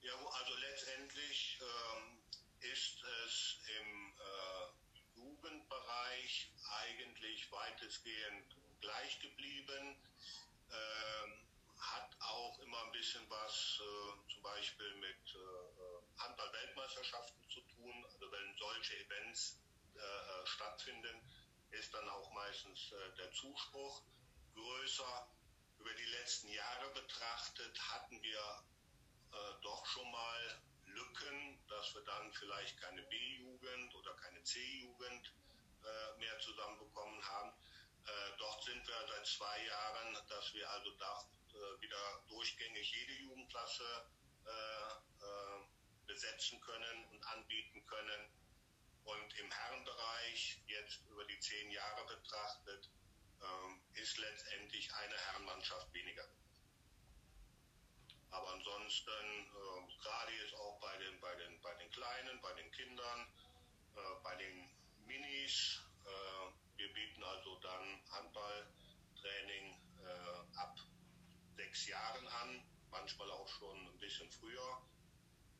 [0.02, 2.22] Ja, also letztendlich ähm,
[2.60, 6.52] ist es im äh, Jugendbereich
[6.84, 9.96] eigentlich weitestgehend gleich geblieben.
[10.70, 18.06] Ähm, hat auch immer ein bisschen was äh, zum Beispiel mit äh, Handball-Weltmeisterschaften zu tun.
[18.12, 19.58] Also wenn solche Events
[19.96, 21.20] äh, äh stattfinden,
[21.72, 24.02] ist dann auch meistens äh, der Zuspruch
[24.54, 25.31] größer
[25.82, 28.64] über die letzten Jahre betrachtet hatten wir
[29.32, 35.32] äh, doch schon mal Lücken, dass wir dann vielleicht keine B-Jugend oder keine C-Jugend
[35.82, 37.52] äh, mehr zusammenbekommen haben.
[38.06, 43.14] Äh, dort sind wir seit zwei Jahren, dass wir also da äh, wieder durchgängig jede
[43.14, 44.06] Jugendklasse
[44.46, 44.92] äh,
[45.24, 45.66] äh,
[46.06, 48.30] besetzen können und anbieten können.
[49.02, 52.88] Und im Herrenbereich, jetzt über die zehn Jahre betrachtet,
[53.94, 56.24] ist letztendlich eine Herrenmannschaft weniger.
[58.30, 62.70] Aber ansonsten, äh, gerade jetzt auch bei den, bei, den, bei den Kleinen, bei den
[62.72, 63.26] Kindern,
[63.94, 64.68] äh, bei den
[65.06, 70.76] Minis, äh, wir bieten also dann Handballtraining äh, ab
[71.56, 74.82] sechs Jahren an, manchmal auch schon ein bisschen früher,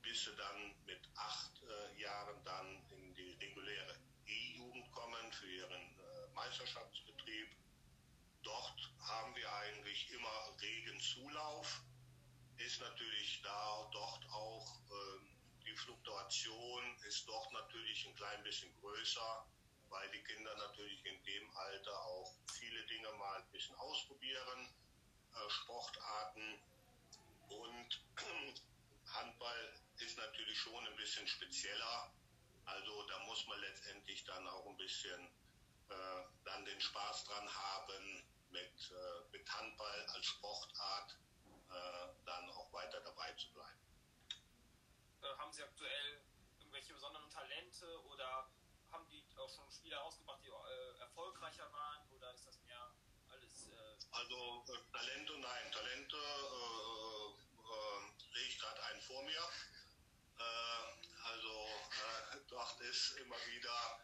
[0.00, 5.98] bis sie dann mit acht äh, Jahren dann in die reguläre E-Jugend kommen für ihren
[5.98, 7.11] äh, Meisterschaftsbetrieb
[8.42, 11.82] Dort haben wir eigentlich immer regen Zulauf.
[12.58, 15.32] Ist natürlich da dort auch ähm,
[15.64, 19.46] die Fluktuation ist dort natürlich ein klein bisschen größer,
[19.88, 24.74] weil die Kinder natürlich in dem Alter auch viele Dinge mal ein bisschen ausprobieren,
[25.32, 26.62] äh, Sportarten
[27.48, 28.04] und
[29.06, 32.12] Handball ist natürlich schon ein bisschen spezieller.
[32.64, 35.20] Also da muss man letztendlich dann auch ein bisschen
[35.88, 41.16] äh, dann den Spaß dran haben, mit, äh, mit Handball als Sportart
[41.70, 43.80] äh, dann auch weiter dabei zu bleiben.
[45.22, 46.20] Äh, haben Sie aktuell
[46.60, 48.50] irgendwelche besonderen Talente oder
[48.90, 52.92] haben die auch schon Spieler ausgebracht, die äh, erfolgreicher waren oder ist das mehr
[53.30, 53.68] alles?
[53.68, 56.16] Äh, also äh, Talente, nein, Talente
[58.32, 59.42] sehe ich gerade einen vor mir.
[61.24, 61.68] also
[62.48, 64.00] dort ist immer wieder,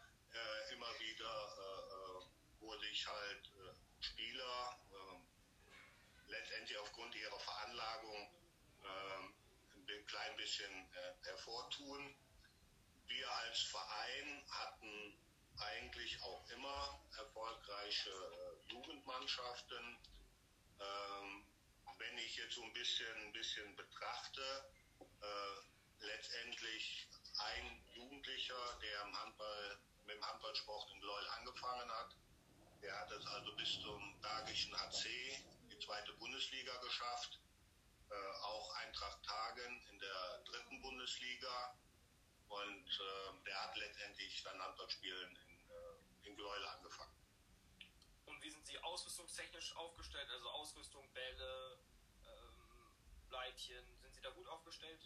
[0.71, 2.25] immer wieder,
[2.59, 3.51] wo sich halt
[3.99, 8.31] Spieler äh, letztendlich aufgrund ihrer Veranlagung
[8.83, 12.15] äh, ein klein bisschen äh, hervortun.
[13.07, 15.17] Wir als Verein hatten
[15.57, 19.97] eigentlich auch immer erfolgreiche äh, Jugendmannschaften.
[20.79, 21.45] Ähm,
[21.97, 24.71] wenn ich jetzt so ein bisschen, ein bisschen betrachte,
[25.21, 27.09] äh, letztendlich
[27.39, 32.15] ein Jugendlicher, der im Handball, mit dem Handballsport in Loyal angefangen hat,
[32.81, 35.09] der hat es also bis zum Bergischen HC,
[35.71, 37.39] die zweite Bundesliga geschafft.
[38.09, 41.77] Äh, auch Eintracht Tagen in der dritten Bundesliga.
[42.47, 47.15] Und äh, der hat letztendlich sein Handballspielen in, äh, in Gläule angefangen.
[48.25, 50.29] Und wie sind Sie ausrüstungstechnisch aufgestellt?
[50.31, 51.79] Also Ausrüstung, Bälle,
[52.25, 55.01] ähm, Leitchen, sind Sie da gut aufgestellt?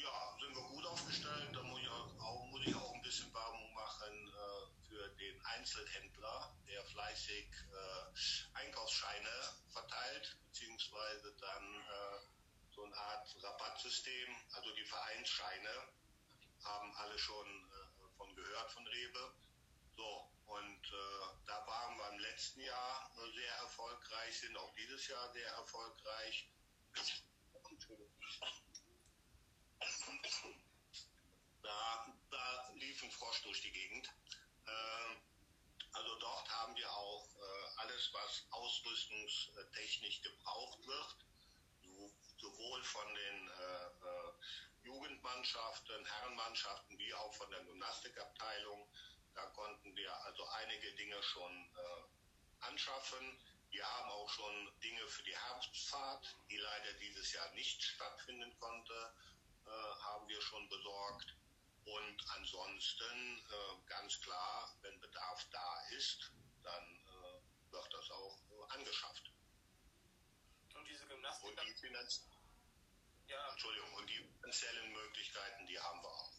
[0.00, 1.50] Ja, sind wir gut aufgestellt.
[1.52, 6.54] Da muss ich auch, muss ich auch ein bisschen Werbung machen äh, für den Einzelhändler,
[6.68, 9.28] der fleißig äh, Einkaufsscheine
[9.72, 12.18] verteilt, beziehungsweise dann äh,
[12.70, 14.28] so eine Art Rabattsystem.
[14.52, 15.88] Also die Vereinsscheine
[16.62, 19.34] haben alle schon äh, von gehört von Rewe.
[19.96, 25.32] So, und äh, da waren wir im letzten Jahr sehr erfolgreich, sind auch dieses Jahr
[25.32, 26.48] sehr erfolgreich.
[31.62, 34.08] Da, da lief ein Frosch durch die Gegend.
[34.66, 35.16] Äh,
[35.92, 41.16] also dort haben wir auch äh, alles, was ausrüstungstechnisch gebraucht wird,
[41.82, 44.32] so, sowohl von den äh, äh
[44.84, 48.88] Jugendmannschaften, Herrenmannschaften wie auch von der Gymnastikabteilung.
[49.34, 51.70] Da konnten wir also einige Dinge schon
[52.60, 53.38] anschaffen.
[53.70, 59.14] Wir haben auch schon Dinge für die Herbstfahrt, die leider dieses Jahr nicht stattfinden konnte,
[59.68, 61.36] äh, haben wir schon besorgt.
[61.84, 68.72] Und ansonsten äh, ganz klar, wenn Bedarf da ist, dann äh, wird das auch äh,
[68.74, 69.32] angeschafft.
[70.74, 71.48] Und diese Gymnastik.
[71.48, 72.28] Und die, Finanz
[73.26, 73.50] ja.
[73.52, 76.32] Entschuldigung, und die finanziellen Möglichkeiten, die haben wir auch.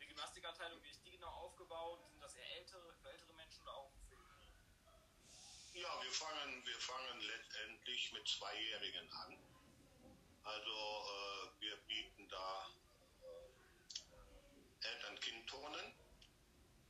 [0.00, 2.08] Die Gymnastikabteilung, wie ist die genau aufgebaut?
[2.10, 7.20] Sind das eher ältere, für ältere Menschen oder auch für Ja, wir fangen, wir fangen
[7.20, 9.45] letztendlich mit Zweijährigen an.
[10.46, 12.70] Also äh, wir bieten da
[13.20, 15.92] äh, Eltern-Kind-Turnen,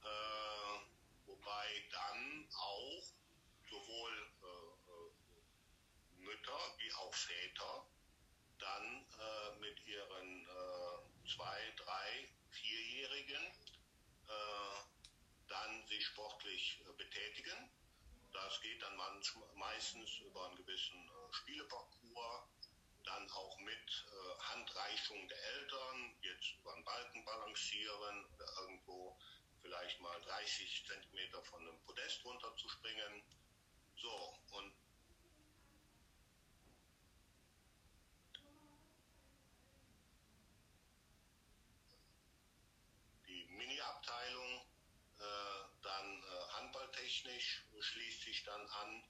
[0.05, 0.79] äh,
[1.25, 3.03] wobei dann auch
[3.71, 7.87] sowohl äh, äh, Mütter wie auch Väter
[8.59, 10.47] dann äh, mit ihren
[11.35, 13.43] zwei, drei, vierjährigen
[14.29, 14.77] äh,
[15.49, 17.71] dann sich sportlich betätigen.
[18.33, 18.97] Das geht dann
[19.55, 22.49] meistens über einen gewissen Spieleparcours,
[23.07, 28.27] dann auch mit äh, Handreichung der Eltern, jetzt über einen Balken balancieren
[28.61, 29.19] irgendwo
[29.63, 33.23] vielleicht mal 30 Zentimeter von einem Podest runterzuspringen.
[33.97, 34.75] So, und
[43.57, 44.67] Mini-Abteilung,
[45.19, 49.05] äh, dann äh, handballtechnisch schließt sich dann an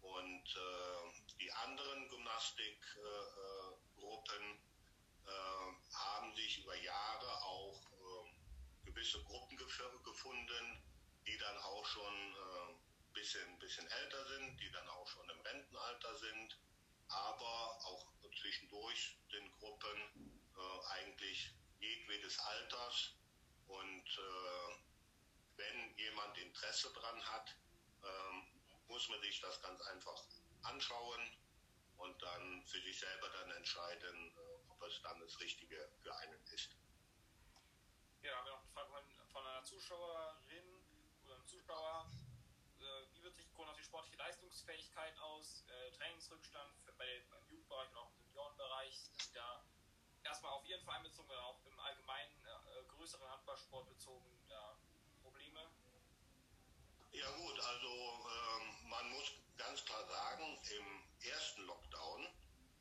[0.00, 4.58] und äh, die anderen Gymnastikgruppen äh,
[5.26, 10.82] äh, haben sich über Jahre auch äh, gewisse Gruppen gefunden,
[11.26, 12.78] die dann auch schon ein
[13.12, 16.58] bisschen, bisschen älter sind, die dann auch schon im Rentenalter sind,
[17.08, 18.06] aber auch
[18.40, 20.34] zwischendurch sind Gruppen
[20.90, 23.14] eigentlich jedwedes Alters
[23.68, 24.74] und äh,
[25.56, 27.54] wenn jemand Interesse dran hat,
[28.02, 28.42] ähm,
[28.88, 30.24] muss man sich das ganz einfach
[30.62, 31.38] anschauen
[31.98, 36.42] und dann für sich selber dann entscheiden, äh, ob es dann das Richtige für einen
[36.54, 36.76] ist.
[38.22, 40.84] Ja, haben wir noch eine Frage von, von einer Zuschauerin
[41.24, 42.10] oder einem Zuschauer.
[42.80, 45.64] Äh, wie wirkt sich Corona auf die sportliche Leistungsfähigkeit aus?
[45.68, 48.94] Äh, Trainingsrückstand bei, beim Jugendbereich und auch im Seniorenbereich?
[48.94, 49.64] Sind da
[50.24, 52.34] erstmal auf Ihren Verein bezogen oder auch im Allgemeinen
[52.88, 54.76] größeren Handballsport bezogen ja,
[55.22, 55.60] Probleme?
[57.12, 62.28] Ja gut, also ähm, man muss ganz klar sagen, im ersten Lockdown,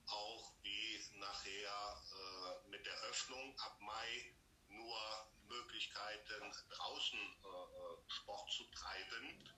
[0.08, 4.34] auch wie nachher äh, mit der Öffnung ab Mai
[4.70, 9.52] nur Möglichkeiten draußen äh, Sport zu treiben,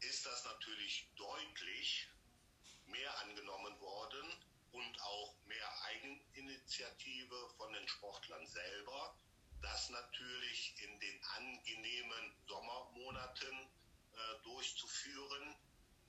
[0.00, 2.08] ist das natürlich deutlich
[2.86, 9.16] mehr angenommen worden und auch mehr Eigeninitiative von den Sportlern selber,
[9.62, 13.70] das natürlich in den angenehmen Sommermonaten
[14.12, 15.56] äh, durchzuführen,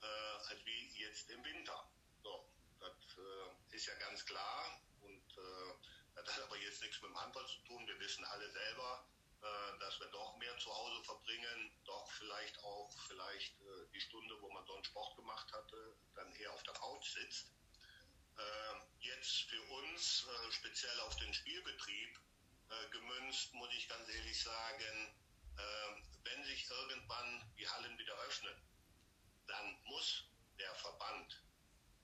[0.02, 1.90] äh, als wie jetzt im Winter.
[2.24, 2.46] So,
[2.80, 5.74] das äh, ist ja ganz klar und äh,
[6.16, 7.88] das hat aber jetzt nichts mit dem Handball zu tun.
[7.88, 9.08] Wir wissen alle selber,
[9.42, 14.42] äh, dass wir doch mehr zu Hause verbringen, doch vielleicht auch vielleicht äh, die Stunde,
[14.42, 17.52] wo man sonst Sport gemacht hatte, dann eher auf der Couch sitzt.
[18.38, 22.20] Ähm, jetzt für uns speziell auf den Spielbetrieb
[22.92, 25.18] gemünzt, muss ich ganz ehrlich sagen,
[25.58, 28.56] äh, wenn sich irgendwann die Hallen wieder öffnen,
[29.48, 30.26] dann muss
[30.60, 31.44] der Verband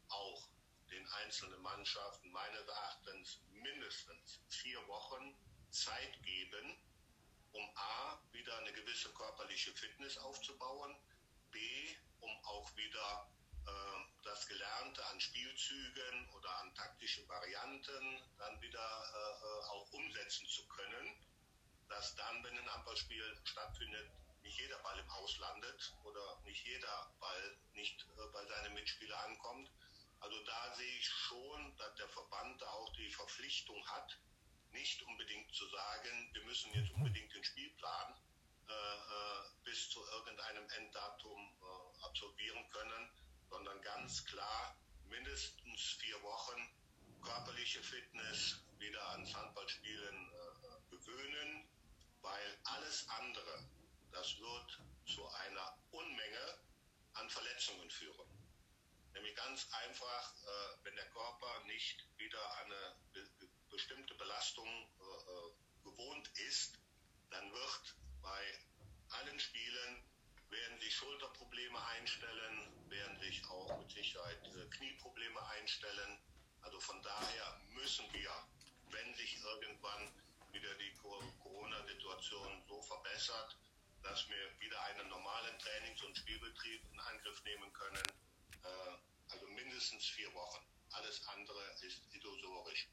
[0.09, 0.49] auch
[0.89, 5.35] den einzelnen Mannschaften meines Erachtens mindestens vier Wochen
[5.71, 6.77] Zeit geben,
[7.51, 10.95] um A, wieder eine gewisse körperliche Fitness aufzubauen,
[11.51, 13.31] B, um auch wieder
[13.65, 20.47] äh, das Gelernte an Spielzügen oder an taktischen Varianten dann wieder äh, äh, auch umsetzen
[20.47, 21.25] zu können,
[21.89, 24.11] dass dann, wenn ein Handballspiel stattfindet,
[24.43, 29.17] nicht jeder Ball im Haus landet oder nicht jeder Ball nicht äh, bei seinem Mitspieler
[29.25, 29.71] ankommt.
[30.19, 34.19] Also da sehe ich schon, dass der Verband da auch die Verpflichtung hat,
[34.71, 38.15] nicht unbedingt zu sagen, wir müssen jetzt unbedingt den Spielplan
[38.67, 43.09] äh, äh bis zu irgendeinem Enddatum äh, absolvieren können,
[43.49, 44.77] sondern ganz klar
[45.07, 46.69] mindestens vier Wochen
[47.21, 51.67] körperliche Fitness wieder ans Handballspielen äh, gewöhnen,
[52.21, 53.65] weil alles andere,
[54.13, 56.59] das wird zu einer Unmenge
[57.13, 58.29] an Verletzungen führen.
[59.13, 63.29] Nämlich ganz einfach, äh, wenn der Körper nicht wieder eine be
[63.69, 65.53] bestimmte Belastung äh, äh
[65.83, 66.79] gewohnt ist,
[67.29, 68.59] dann wird bei
[69.09, 70.03] allen Spielen
[70.49, 76.19] werden sich Schulterprobleme einstellen, werden sich auch mit Sicherheit äh, Knieprobleme einstellen.
[76.61, 78.31] Also von daher müssen wir,
[78.91, 80.13] wenn sich irgendwann
[80.51, 83.57] wieder die Corona-Situation so verbessert,
[84.03, 88.03] dass wir wieder einen normalen Trainings- und Spielbetrieb in Angriff nehmen können,
[88.63, 90.65] äh, also mindestens vier Wochen.
[90.91, 92.87] Alles andere ist illusorisch.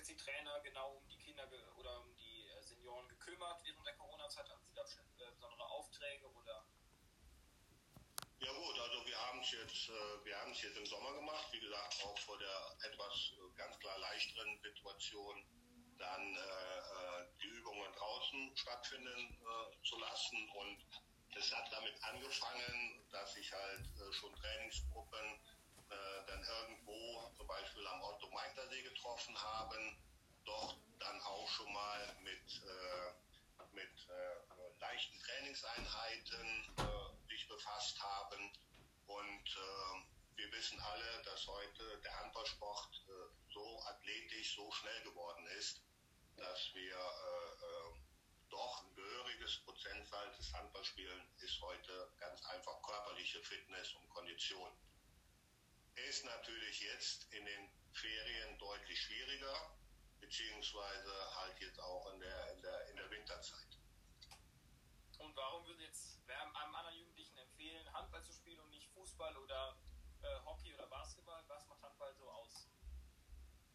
[0.00, 3.94] jetzt die Trainer genau um die Kinder oder um die äh, Senioren gekümmert während der
[3.96, 4.48] Corona-Zeit?
[4.48, 6.64] Haben Sie da äh, besondere Aufträge oder?
[8.38, 11.46] Ja gut, also wir haben es jetzt, äh, wir haben es jetzt im Sommer gemacht,
[11.52, 15.34] wie gesagt, auch vor der etwas ganz klar leichteren Situation,
[15.98, 20.84] dann äh, die Übungen draußen stattfinden äh, zu lassen und
[21.38, 25.26] es hat damit angefangen, dass ich halt äh, schon Trainingsgruppen
[25.88, 29.96] äh, dann irgendwo zum Beispiel am Otto Meitersee getroffen haben,
[30.44, 38.52] dort dann auch schon mal mit, äh, mit äh, leichten Trainingseinheiten äh, sich befasst haben.
[39.10, 45.46] Und äh, wir wissen alle, dass heute der Handballsport äh, so athletisch, so schnell geworden
[45.58, 45.82] ist,
[46.36, 46.96] dass wir
[48.48, 54.72] doch ein gehöriges Prozentzahl des Handballspielen ist heute ganz einfach körperliche Fitness und Kondition
[56.08, 59.76] ist natürlich jetzt in den Ferien deutlich schwieriger,
[60.20, 63.78] beziehungsweise halt jetzt auch in der, in der, in der Winterzeit.
[65.18, 68.49] Und warum würde jetzt wer einem anderen Jugendlichen empfehlen, Handball zu spielen
[69.20, 69.76] Fußball oder
[70.22, 71.42] äh, Hockey oder Basketball?
[71.48, 72.68] Was macht Handball so aus?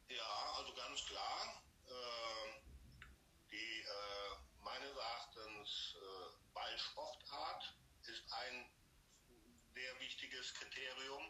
[0.10, 1.64] Ja, also ganz klar.
[1.86, 2.62] Äh,
[3.52, 7.78] die äh, meines Erachtens äh, Ballsportart
[8.08, 8.72] ist ein
[9.76, 11.24] sehr wichtiges Kriterium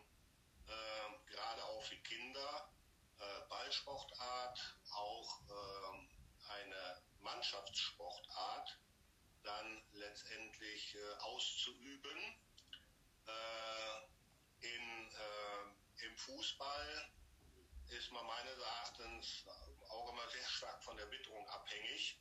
[0.68, 2.74] äh, gerade auch für Kinder,
[3.20, 8.80] äh, Ballsportart, auch äh, eine Mannschaftssportart
[9.44, 12.45] dann letztendlich äh, auszuüben.
[13.28, 17.12] Äh, in, äh, Im Fußball
[17.90, 19.46] ist man meines Erachtens
[19.90, 22.20] auch immer sehr stark von der Witterung abhängig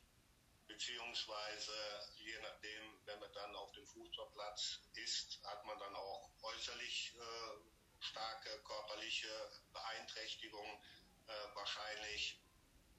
[0.67, 1.73] beziehungsweise
[2.17, 8.03] je nachdem, wenn man dann auf dem Fußballplatz ist, hat man dann auch äußerlich äh,
[8.03, 9.29] starke körperliche
[9.73, 10.83] Beeinträchtigung
[11.27, 12.41] äh, wahrscheinlich.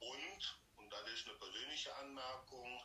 [0.00, 2.82] Und, und das ist eine persönliche Anmerkung,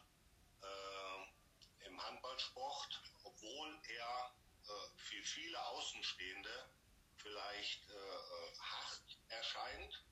[0.62, 4.36] äh, im Handballsport, obwohl er
[4.96, 6.70] für viele Außenstehende
[7.18, 10.04] vielleicht äh, äh, hart erscheint,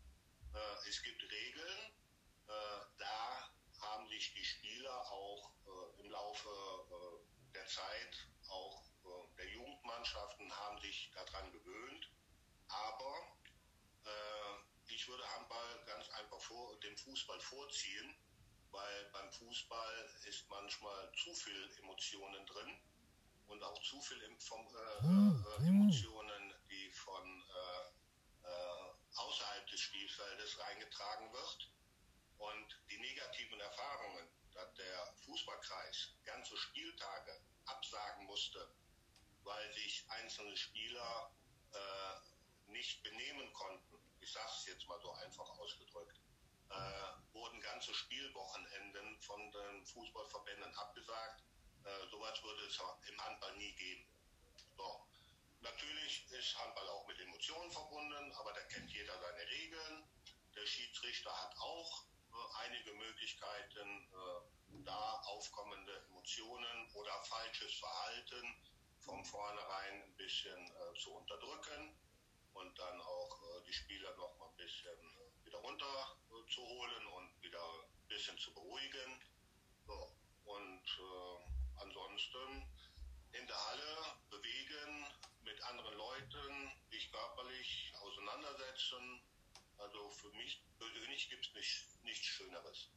[0.54, 1.94] äh, es gibt Regeln,
[2.98, 5.52] da haben sich die Spieler auch
[6.00, 6.50] im Laufe
[7.54, 8.84] der Zeit auch
[9.38, 12.10] der Jugendmannschaften haben sich daran gewöhnt.
[12.68, 13.38] Aber
[14.06, 18.16] äh, ich würde Handball ganz einfach vor, dem Fußball vorziehen,
[18.72, 22.78] weil beim Fußball ist manchmal zu viel Emotionen drin
[23.50, 25.68] und auch zu viel vom, äh, hm, äh.
[25.68, 31.72] Emotionen, die von äh, äh, außerhalb des Spielfeldes reingetragen wird.
[32.38, 38.72] Und die negativen Erfahrungen, dass der Fußballkreis ganze Spieltage absagen musste,
[39.44, 41.34] weil sich einzelne Spieler
[41.74, 44.00] äh, nicht benehmen konnten.
[44.22, 46.22] Ich sage es jetzt mal so einfach ausgedrückt.
[46.70, 51.44] Äh, wurden ganze Spielwochenenden von den Fußballverbänden abgesagt.
[51.86, 54.06] Äh, sowas würde es im Handball nie geben.
[55.62, 60.04] natürlich ist Handball auch mit Emotionen verbunden, aber da kennt jeder seine Regeln.
[60.56, 68.56] Der Schiedsrichter hat auch äh, einige Möglichkeiten, äh, da aufkommende Emotionen oder falsches Verhalten
[69.00, 71.98] von vornherein ein bisschen äh, zu unterdrücken
[72.54, 77.62] und dann auch äh, die Spieler noch mal ein bisschen äh, wieder runterzuholen und wieder
[77.62, 79.24] ein bisschen zu beruhigen.
[79.86, 80.16] So.
[80.46, 81.49] Und äh,
[81.82, 82.66] ansonsten
[83.32, 83.98] in der Halle
[84.30, 85.06] bewegen,
[85.44, 89.22] mit anderen Leuten, sich körperlich auseinandersetzen.
[89.78, 92.90] Also für mich persönlich gibt es nicht, nichts Schöneres.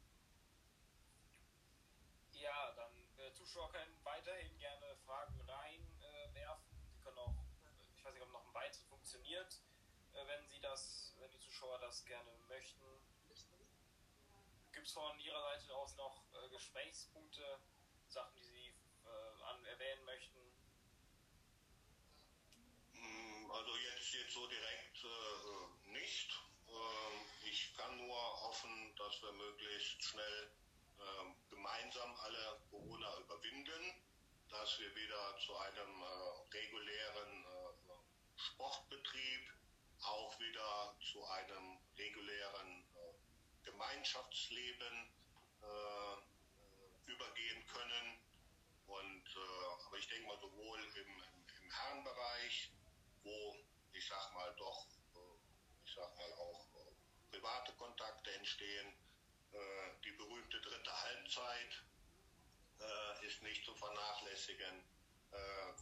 [2.33, 6.72] Ja, dann äh, Zuschauer können weiterhin gerne Fragen reinwerfen.
[6.72, 7.37] Äh, Sie können auch,
[7.97, 9.62] ich weiß nicht, ob noch ein Beitrag funktioniert,
[10.12, 12.83] äh, wenn Sie das, wenn die Zuschauer das gerne möchten.
[14.72, 17.61] Gibt es von Ihrer Seite aus noch äh, Gesprächspunkte,
[18.09, 18.62] Sachen, die Sie äh,
[19.73, 20.41] erwähnen möchten?
[22.93, 26.31] Hm, also jetzt, jetzt so direkt äh, nicht.
[26.68, 30.51] Äh, ich kann nur hoffen, dass wir möglichst schnell
[30.99, 33.95] äh, gemeinsam alle Corona überwinden,
[34.51, 39.53] dass wir wieder zu einem äh, regulären äh, Sportbetrieb,
[40.03, 45.12] auch wieder zu einem regulären äh, Gemeinschaftsleben
[47.07, 48.18] übergehen können.
[48.93, 49.36] Und,
[49.86, 52.72] aber ich denke mal, sowohl im, im, im Herrenbereich,
[53.22, 53.57] wo
[53.93, 54.86] ich sag mal doch,
[55.84, 56.66] ich sag mal auch
[57.30, 58.95] private Kontakte entstehen,
[60.05, 61.84] die berühmte dritte Halbzeit
[63.22, 64.84] ist nicht zu vernachlässigen.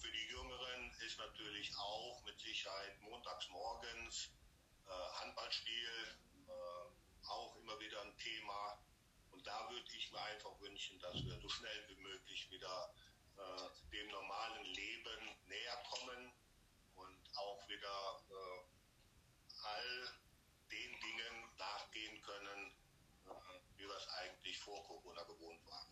[0.01, 4.31] Für die Jüngeren ist natürlich auch mit Sicherheit montags morgens
[5.21, 6.19] Handballspiel
[7.29, 8.79] auch immer wieder ein Thema.
[9.41, 12.95] Und da würde ich mir einfach wünschen, dass wir so schnell wie möglich wieder
[13.39, 16.31] äh, dem normalen Leben näher kommen
[16.95, 20.21] und auch wieder äh, all
[20.71, 22.77] den Dingen nachgehen können,
[23.25, 23.31] äh,
[23.79, 25.89] wie wir es eigentlich vor Corona gewohnt waren.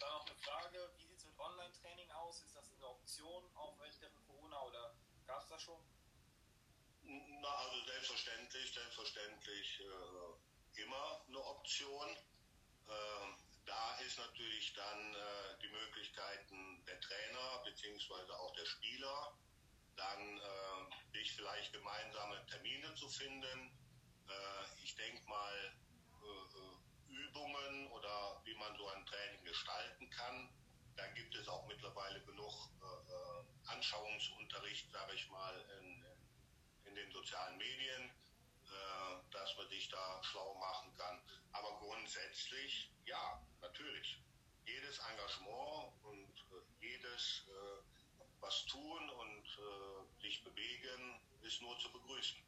[0.00, 2.40] Dann noch eine Frage, wie sieht es mit Online-Training aus?
[2.40, 5.84] Ist das eine Option auch während Corona oder gab es das schon?
[7.02, 10.43] Na, also selbstverständlich, selbstverständlich äh,
[10.78, 12.08] immer eine Option.
[12.88, 19.36] Äh, da ist natürlich dann äh, die Möglichkeiten der Trainer beziehungsweise auch der Spieler,
[19.96, 23.70] dann äh, sich vielleicht gemeinsame Termine zu finden.
[24.28, 25.76] Äh, ich denke mal,
[26.22, 30.50] äh, Übungen oder wie man so ein Training gestalten kann.
[30.96, 32.70] Da gibt es auch mittlerweile genug
[33.66, 36.04] Anschauungsunterricht, sage ich mal, in,
[36.84, 38.10] in den sozialen Medien,
[39.30, 41.20] dass man sich da schlau machen kann.
[41.52, 44.18] Aber grundsätzlich, ja, natürlich.
[44.64, 47.82] Jedes Engagement und äh, jedes äh,
[48.40, 52.42] was tun und äh, sich bewegen ist nur zu begrüßen.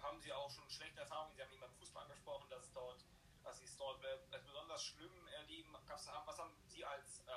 [0.00, 1.34] Haben Sie auch schon schlechte Erfahrungen?
[1.34, 3.04] Sie haben eben beim Fußball angesprochen, dass dort,
[3.42, 5.76] dass Sie es dort als besonders schlimm erleben.
[5.86, 7.32] was haben Sie als, äh,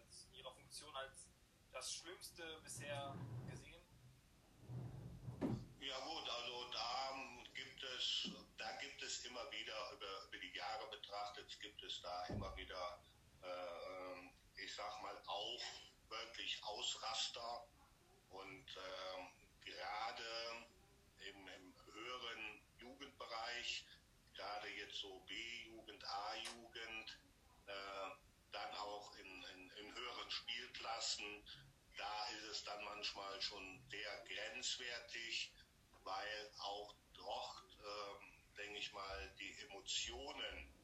[0.00, 1.28] als in Ihrer Funktion als
[1.72, 3.14] das Schlimmste bisher
[3.48, 3.67] gesehen?
[7.98, 12.56] Es, da gibt es immer wieder über, über die Jahre betrachtet, gibt es da immer
[12.56, 13.00] wieder,
[13.42, 15.62] äh, ich sag mal, auch
[16.08, 17.68] wirklich Ausraster.
[18.30, 20.66] Und äh, gerade
[21.30, 23.84] im, im, höheren Jugendbereich,
[24.34, 27.18] gerade jetzt so B-Jugend, A-Jugend,
[27.66, 28.10] äh,
[28.52, 31.44] dann auch in, in, in höheren Spielklassen,
[31.96, 35.52] da ist es dann manchmal schon sehr grenzwertig,
[36.04, 40.74] weil auch dort, äh, denke ich mal, die Emotionen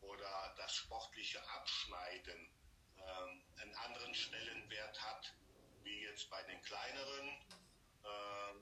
[0.00, 2.50] oder das sportliche Abschneiden
[2.96, 5.34] äh, einen anderen Stellenwert hat,
[5.82, 7.28] wie jetzt bei den kleineren,
[8.04, 8.54] äh,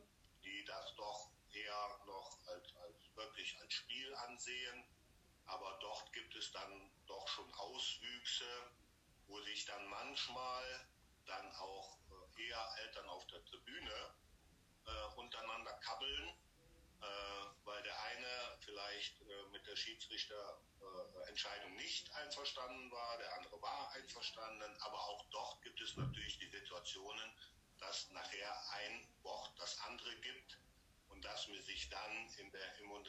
[0.44, 4.84] die das doch eher noch als, als wirklich als Spiel ansehen.
[5.46, 8.70] Aber dort gibt es dann doch schon Auswüchse,
[9.26, 10.88] wo sich dann manchmal
[11.26, 11.98] dann auch
[12.36, 14.14] äh, eher Eltern auf der Tribüne
[14.86, 16.34] äh, untereinander kabbeln,
[17.64, 24.76] weil der eine vielleicht äh, mit der Schiedsrichterentscheidung nicht einverstanden war, der andere war einverstanden,
[24.80, 27.36] aber auch dort gibt es natürlich die Situationen,
[27.78, 30.58] dass nachher ein Wort das andere gibt
[31.08, 33.06] und dass man sich dann in der Immun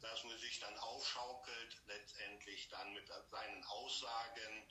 [0.00, 4.68] dass man sich dann aufschaukelt, letztendlich dann mit seinen Aussagen.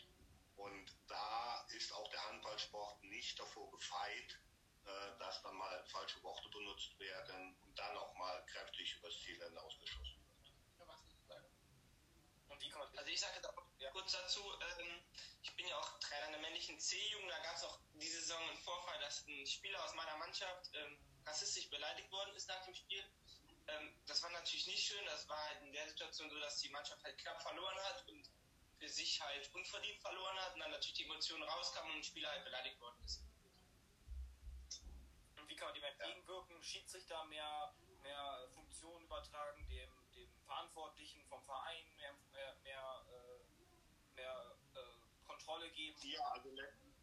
[0.55, 4.39] Und da ist auch der Handballsport nicht davor gefeit,
[4.85, 9.41] äh, dass dann mal falsche Worte benutzt werden und dann auch mal kräftig übers Ziel
[9.43, 10.33] hinausgeschossen wird.
[12.49, 13.41] Und Also ich sage
[13.79, 13.91] ja.
[13.91, 14.41] kurz dazu,
[14.79, 15.03] ähm,
[15.41, 18.57] ich bin ja auch Trainer der männlichen C-Jugend, da gab es auch diese Saison einen
[18.59, 23.03] Vorfall, dass ein Spieler aus meiner Mannschaft ähm, rassistisch beleidigt worden ist nach dem Spiel.
[23.67, 26.69] Ähm, das war natürlich nicht schön, das war halt in der Situation so, dass die
[26.69, 28.29] Mannschaft halt knapp verloren hat und
[28.79, 32.29] für sich halt unverdient verloren hat und dann natürlich die Emotionen rauskamen und ein Spieler
[32.29, 33.21] halt beleidigt worden ist.
[35.63, 36.61] Man dem entgegenwirken?
[36.61, 44.55] Schiedsrichter mehr, mehr Funktionen übertragen, dem, dem Verantwortlichen vom Verein mehr, mehr, mehr, äh, mehr
[44.75, 45.97] äh, Kontrolle geben?
[46.03, 46.49] Ja, also,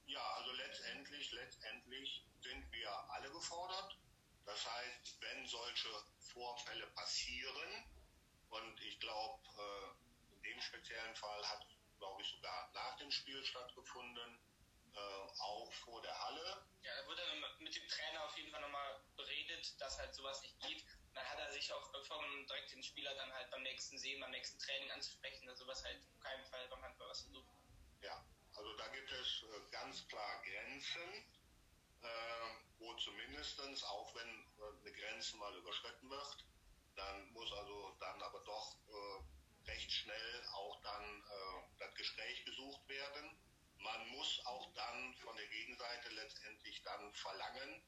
[0.07, 3.97] ja, also letztendlich, letztendlich sind wir alle gefordert.
[4.45, 5.89] Das heißt, wenn solche
[6.19, 7.85] Vorfälle passieren,
[8.51, 11.67] und ich glaube, äh, in dem speziellen Fall hat,
[11.99, 14.39] glaube ich, sogar nach dem Spiel stattgefunden,
[14.95, 16.67] äh, auch vor der Halle.
[16.83, 17.23] Ja, da wurde
[17.59, 20.85] mit dem Trainer auf jeden Fall nochmal beredet, dass halt sowas nicht geht.
[21.15, 24.31] dann hat er sich auch vom direkt den Spieler dann halt beim nächsten Sehen, beim
[24.31, 27.49] nächsten Training anzusprechen, dass sowas halt auf keinen Fall beim Handball was versucht.
[28.03, 28.25] Ja,
[28.55, 31.35] also da gibt es äh, ganz klar Grenzen,
[32.03, 32.07] äh,
[32.79, 36.47] wo zumindest, auch wenn äh, eine Grenze mal überschritten wird,
[36.97, 38.77] dann muss also dann aber doch
[39.67, 41.23] recht schnell auch dann
[41.79, 43.39] das Gespräch gesucht werden.
[43.81, 47.83] Man muss auch dann von der Gegenseite letztendlich dann verlangen,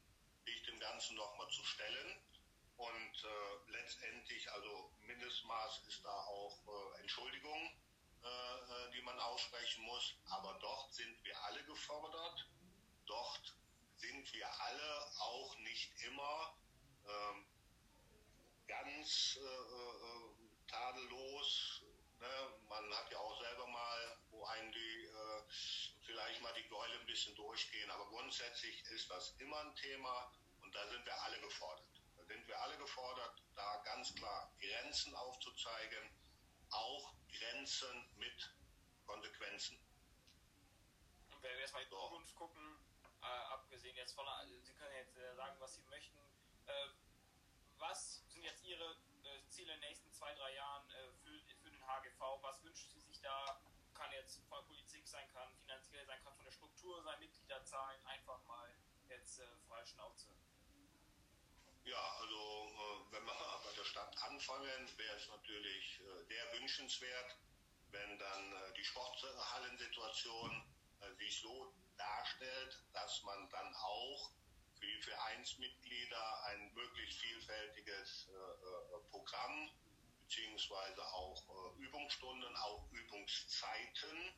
[0.44, 2.22] sich dem Ganzen nochmal zu stellen.
[2.76, 7.70] Und äh, letztendlich, also Mindestmaß ist da auch äh, Entschuldigung,
[8.22, 10.14] äh, äh, die man aussprechen muss.
[10.30, 12.48] Aber dort sind wir alle gefordert.
[13.06, 13.54] Dort
[13.96, 16.56] sind wir alle auch nicht immer
[17.06, 17.46] ähm,
[18.66, 21.82] ganz äh, tadellos.
[22.22, 22.28] Ne?
[22.68, 25.42] Man hat ja auch selber mal, wo einen die äh,
[26.06, 30.72] vielleicht mal die Gäule ein bisschen durchgehen, aber grundsätzlich ist das immer ein Thema und
[30.72, 32.00] da sind wir alle gefordert.
[32.16, 36.14] Da sind wir alle gefordert, da ganz klar Grenzen aufzuzeigen,
[36.70, 38.54] auch Grenzen mit
[39.04, 39.76] Konsequenzen.
[41.34, 42.78] Und wenn wir jetzt mal in die Zukunft gucken,
[43.20, 46.18] äh, abgesehen jetzt von, also Sie können jetzt äh, sagen, was Sie möchten,
[46.66, 46.88] äh,
[47.78, 51.70] was sind jetzt Ihre äh, Ziele in den nächsten zwei, drei Jahren äh, für, für
[51.70, 52.20] den HGV?
[52.42, 53.60] Was wünschen Sie sich da?
[53.94, 58.42] Kann jetzt von Politik sein, kann finanziell sein, kann von der Struktur sein, Mitgliederzahlen, einfach
[58.44, 58.74] mal
[59.08, 60.30] jetzt äh, frei Schnauze.
[61.84, 63.34] Ja, also äh, wenn wir
[63.64, 67.36] bei der Stadt anfangen, wäre es natürlich äh, sehr wünschenswert,
[67.90, 70.68] wenn dann äh, die Sporthallensituation
[71.18, 74.30] sich so darstellt, dass man dann auch
[74.82, 79.70] für die Vereinsmitglieder ein möglichst vielfältiges äh, äh, Programm
[80.32, 81.42] beziehungsweise auch
[81.76, 84.32] äh, Übungsstunden, auch Übungszeiten,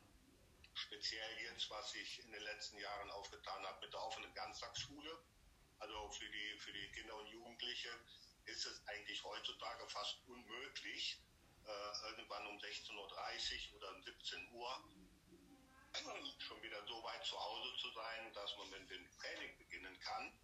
[0.73, 5.17] speziell jetzt, was sich in den letzten Jahren aufgetan hat mit der offenen Ganztagsschule.
[5.79, 7.89] Also für die, für die Kinder und Jugendliche
[8.45, 11.21] ist es eigentlich heutzutage fast unmöglich,
[11.65, 14.83] äh, irgendwann um 16.30 Uhr oder um 17 Uhr
[16.39, 20.37] schon wieder so weit zu Hause zu sein, dass man mit dem Training beginnen kann.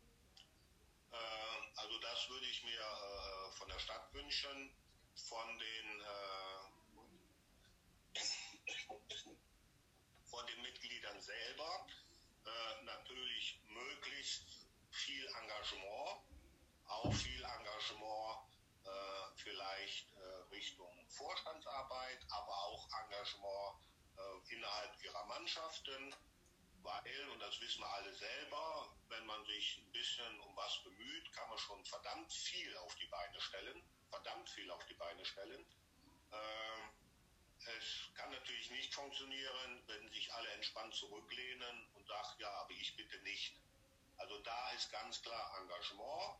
[1.11, 4.73] Äh, also das würde ich mir von der Stadt wünschen,
[5.15, 6.61] von den, äh,
[10.25, 11.87] von den Mitgliedern selber.
[12.45, 16.21] Äh, natürlich möglichst viel Engagement,
[16.87, 18.39] auch viel Engagement
[18.83, 23.87] äh, vielleicht äh, Richtung Vorstandsarbeit, aber auch Engagement
[24.49, 26.13] innerhalb ihrer Mannschaften,
[26.83, 31.31] weil, und das wissen wir alle selber, wenn man sich ein bisschen um was bemüht,
[31.33, 35.65] kann man schon verdammt viel auf die Beine stellen, verdammt viel auf die Beine stellen.
[36.31, 36.89] Ähm,
[37.77, 42.95] es kann natürlich nicht funktionieren, wenn sich alle entspannt zurücklehnen und sagen, ja, aber ich
[42.95, 43.55] bitte nicht.
[44.17, 46.39] Also da ist ganz klar Engagement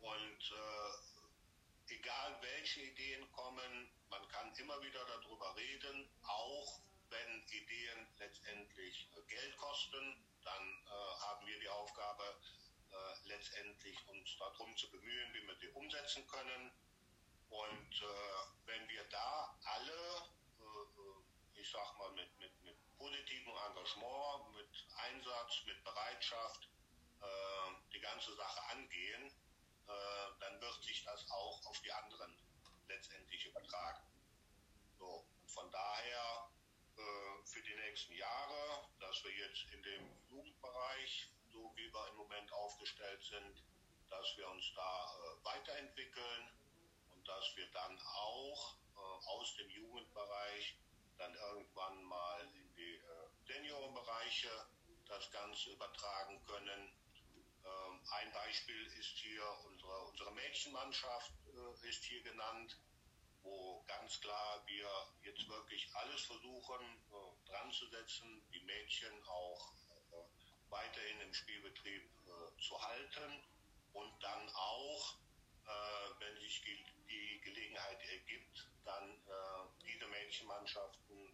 [0.00, 8.06] und äh, egal welche Ideen kommen, man kann immer wieder darüber reden, auch wenn Ideen
[8.18, 10.90] letztendlich äh, Geld kosten, dann äh,
[11.26, 12.24] haben wir die Aufgabe,
[12.90, 16.72] äh, letztendlich uns darum zu bemühen, wie wir die umsetzen können.
[17.52, 24.54] Und äh, wenn wir da alle, äh, ich sag mal, mit, mit, mit positivem Engagement,
[24.56, 26.68] mit Einsatz, mit Bereitschaft
[27.20, 29.32] äh, die ganze Sache angehen,
[30.38, 32.34] dann wird sich das auch auf die anderen
[32.88, 34.06] letztendlich übertragen.
[34.98, 36.50] So, von daher
[36.96, 42.16] äh, für die nächsten Jahre, dass wir jetzt in dem Jugendbereich, so wie wir im
[42.16, 43.62] Moment aufgestellt sind,
[44.08, 46.61] dass wir uns da äh, weiterentwickeln und
[47.24, 50.76] dass wir dann auch äh, aus dem Jugendbereich
[51.18, 53.00] dann irgendwann mal in die
[53.46, 54.50] Seniorenbereiche
[55.06, 56.92] das Ganze übertragen können.
[57.64, 61.32] Ähm, ein Beispiel ist hier unsere, unsere Mädchenmannschaft
[61.82, 62.76] ist hier genannt
[63.42, 64.88] wo ganz klar wir
[65.22, 69.72] jetzt wirklich alles versuchen äh, dran zu setzen, die Mädchen auch
[70.12, 73.42] äh, weiterhin im Spielbetrieb äh, zu halten
[73.92, 75.16] und dann auch,
[75.66, 81.28] äh, wenn sich die, die, Gelegenheit ergibt, dann äh, diese Mädchenmannschaften,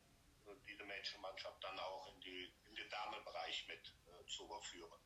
[0.47, 3.95] äh, diese Mädchenmannschaft dann auch in, die, in den Damenbereich mit
[4.29, 5.01] zu überführen.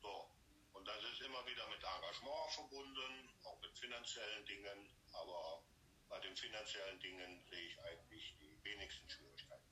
[0.00, 0.30] So.
[0.72, 5.62] Und das ist immer wieder mit Engagement verbunden, auch mit finanziellen Dingen, aber
[6.08, 9.68] bei den finanziellen Dingen sehe ich eigentlich die wenigsten Schwierigkeiten.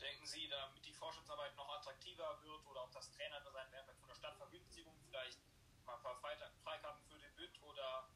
[0.00, 4.16] Denken Sie, damit die Forschungsarbeit noch attraktiver wird oder auch das Trainerdesign wäre von der
[4.16, 5.38] Stadtvergünstigung vielleicht
[5.84, 6.18] mal ein paar
[6.64, 8.08] Freikarten für den BIT oder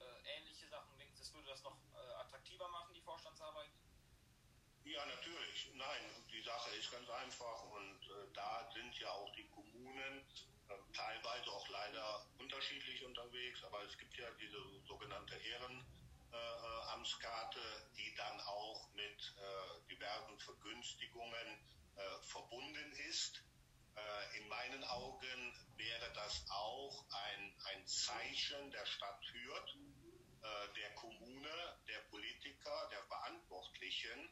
[0.00, 3.70] äh, ähnliche Sachen, denken Sie, das würde das noch äh, attraktiver machen, die Vorstandsarbeit?
[4.84, 5.70] Ja, natürlich.
[5.74, 10.20] Nein, die Sache ist ganz einfach und äh, da sind ja auch die Kommunen
[10.68, 15.86] äh, teilweise auch leider unterschiedlich unterwegs, aber es gibt ja diese sogenannte Ehren
[16.32, 16.36] äh,
[16.92, 17.60] Amtskarte,
[17.96, 21.48] die dann auch mit äh, diversen Vergünstigungen
[21.96, 23.42] äh, verbunden ist.
[23.96, 29.89] Äh, in meinen Augen wäre das auch ein, ein Zeichen der Stadt Hürth, äh,
[30.76, 34.30] der Kommune, der Politiker, der Verantwortlichen,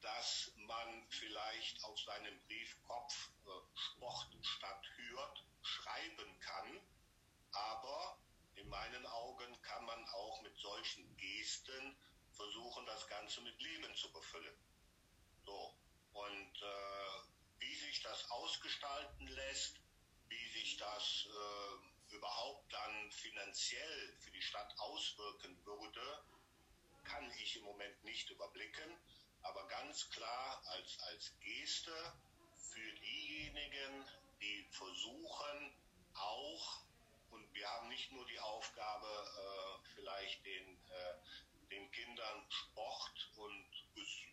[0.00, 6.80] dass man vielleicht auf seinem Briefkopf äh, Sportstadt Hürth schreiben kann,
[7.52, 8.18] aber
[8.54, 11.96] in meinen Augen kann man auch mit solchen Gesten
[12.32, 14.56] versuchen, das Ganze mit Leben zu befüllen.
[15.44, 15.74] So.
[16.12, 19.80] Und äh, wie sich das ausgestalten lässt,
[20.28, 26.24] wie sich das äh, überhaupt dann finanziell für die Stadt auswirken würde,
[27.04, 28.98] kann ich im Moment nicht überblicken.
[29.42, 32.12] Aber ganz klar als, als Geste
[32.72, 34.04] für diejenigen,
[34.40, 35.72] die versuchen,
[36.14, 36.82] auch
[37.30, 41.14] und wir haben nicht nur die Aufgabe, äh, vielleicht den, äh,
[41.70, 43.66] den Kindern Sport und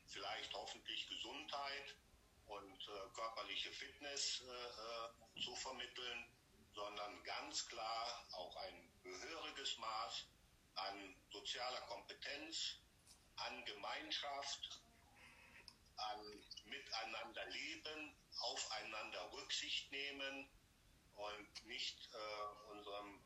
[0.07, 1.95] vielleicht hoffentlich Gesundheit
[2.47, 6.25] und äh, körperliche Fitness äh, äh, zu vermitteln,
[6.75, 10.27] sondern ganz klar auch ein gehöriges Maß
[10.75, 12.77] an sozialer Kompetenz,
[13.37, 14.81] an Gemeinschaft,
[15.95, 20.49] an Miteinander leben, aufeinander Rücksicht nehmen,
[21.15, 23.23] und nicht äh, unserem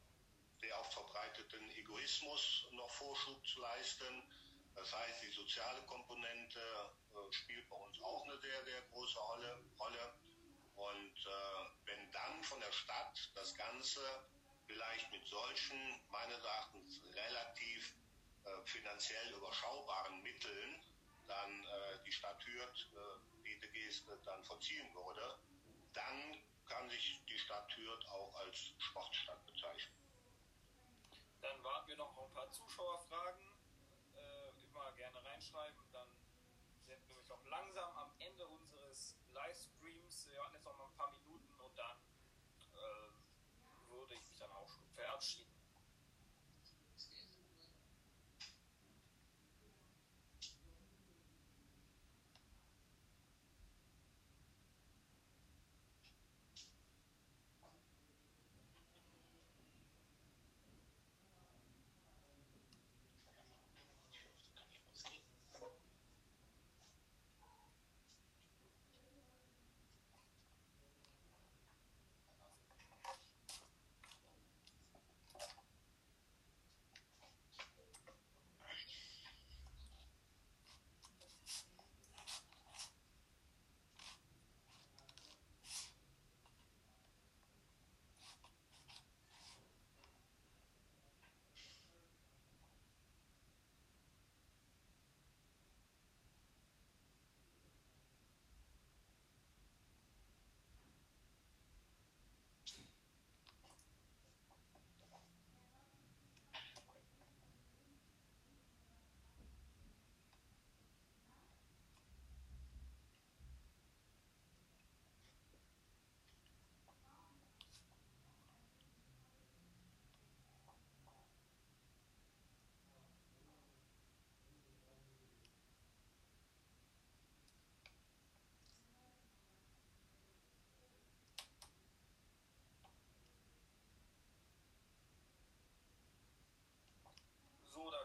[0.62, 4.24] sehr oft verbreiteten Egoismus noch Vorschub zu leisten.
[4.76, 9.60] Das heißt, die soziale Komponente äh, spielt bei uns auch eine sehr, sehr große Rolle.
[9.80, 10.14] Rolle.
[10.80, 14.02] Und äh, wenn dann von der Stadt das Ganze
[14.66, 17.96] vielleicht mit solchen, meines Erachtens, relativ
[18.46, 20.82] äh, finanziell überschaubaren Mitteln
[21.28, 25.40] dann äh, die Stadt Hürth äh, diese Geste dann vollziehen würde,
[25.94, 29.96] dann kann sich die Stadt Hürth auch als Sportstadt bezeichnen.
[31.42, 33.52] Dann warten wir noch ein paar Zuschauerfragen.
[34.16, 35.84] Äh, immer gerne reinschreiben.
[35.92, 36.10] Dann
[36.88, 39.79] sind wir nämlich auch langsam am Ende unseres Livestreams.
[40.30, 41.98] Jetzt noch mal ein paar Minuten und dann
[42.74, 45.60] äh, würde ich mich dann auch schon verabschieden.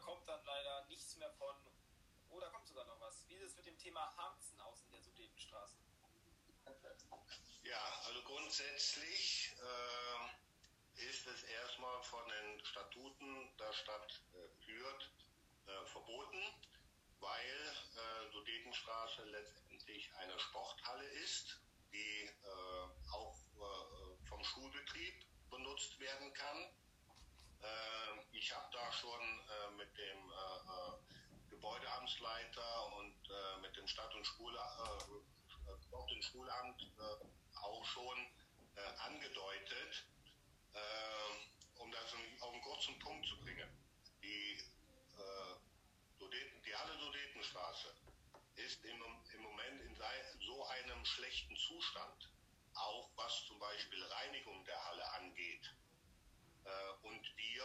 [0.04, 1.56] kommt dann leider nichts mehr von.
[2.30, 3.28] Oh, da kommt sogar noch was.
[3.28, 5.76] Wie sieht es mit dem Thema Harzen aus in der Sudetenstraße?
[7.62, 14.70] Ja, also grundsätzlich äh, ist es erstmal von den Statuten der Stadt äh,
[15.66, 16.42] äh, verboten,
[17.18, 21.60] weil äh, Sudetenstraße letztendlich eine Sporthalle ist,
[21.92, 26.68] die äh, auch äh, vom Schulbetrieb benutzt werden kann.
[27.64, 30.32] Äh, ich habe da schon äh, mit dem
[31.50, 33.16] Gebäudeamtsleiter und
[33.62, 34.52] mit dem Stadt- und Schul
[35.86, 36.82] Sport- und Schulamt
[37.62, 38.18] auch schon
[38.98, 40.04] angedeutet,
[41.76, 43.68] um das auf einen kurzen Punkt zu bringen.
[44.22, 44.58] Die,
[46.18, 47.94] Sudeten, die Halle Sudetenstraße
[48.56, 49.02] ist im,
[49.34, 49.96] im Moment in
[50.44, 52.30] so einem schlechten Zustand,
[52.74, 55.74] auch was zum Beispiel Reinigung der Halle angeht.
[56.64, 57.64] Äh, und wir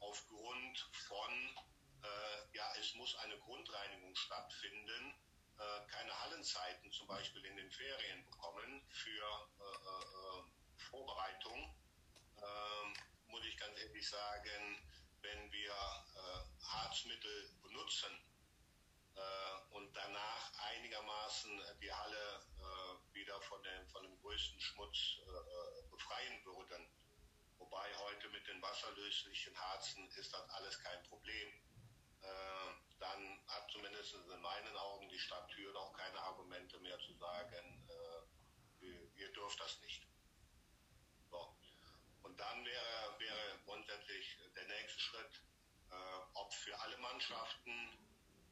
[0.00, 0.78] aufgrund
[1.08, 1.58] von,
[2.02, 5.14] äh, ja, es muss eine Grundreinigung stattfinden,
[5.58, 9.48] äh, keine Hallenzeiten zum Beispiel in den Ferien bekommen für
[10.90, 11.74] Vorbereitung,
[12.36, 12.94] ähm,
[13.28, 14.82] muss ich ganz ehrlich sagen,
[15.22, 15.74] wenn wir
[16.62, 18.10] Harzmittel benutzen,
[19.70, 22.46] und danach einigermaßen die Halle
[23.12, 25.20] wieder von dem, von dem größten Schmutz
[25.90, 26.86] befreien würden.
[27.58, 31.48] Wobei heute mit den wasserlöslichen Harzen ist das alles kein Problem.
[32.22, 37.12] Äh, dann hat zumindest in meinen Augen die Stadt Thüringen auch keine Argumente mehr zu
[37.14, 37.88] sagen,
[38.80, 40.06] ihr, ihr dürft das nicht.
[41.30, 41.56] So.
[42.22, 45.42] Und dann wäre, wäre grundsätzlich der nächste Schritt,
[46.34, 48.06] ob für alle Mannschaften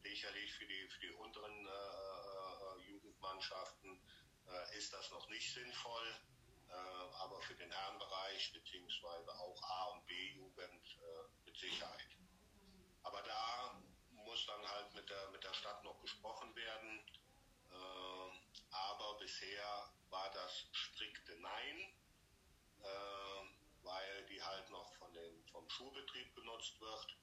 [0.05, 3.99] sicherlich für die, für die unteren äh, äh, Jugendmannschaften
[4.47, 6.34] äh, ist das noch nicht sinnvoll, äh,
[6.73, 12.17] aber für den Herrenbereich beziehungsweise auch A- und B-Jugend äh, mit Sicherheit.
[13.03, 17.07] Aber da muss dann halt mit der, mit der Stadt noch gesprochen werden.
[17.71, 21.95] Äh, aber bisher war das strikte Nein,
[23.83, 27.17] weil die halt noch von den, vom Schulbetrieb genutzt wird.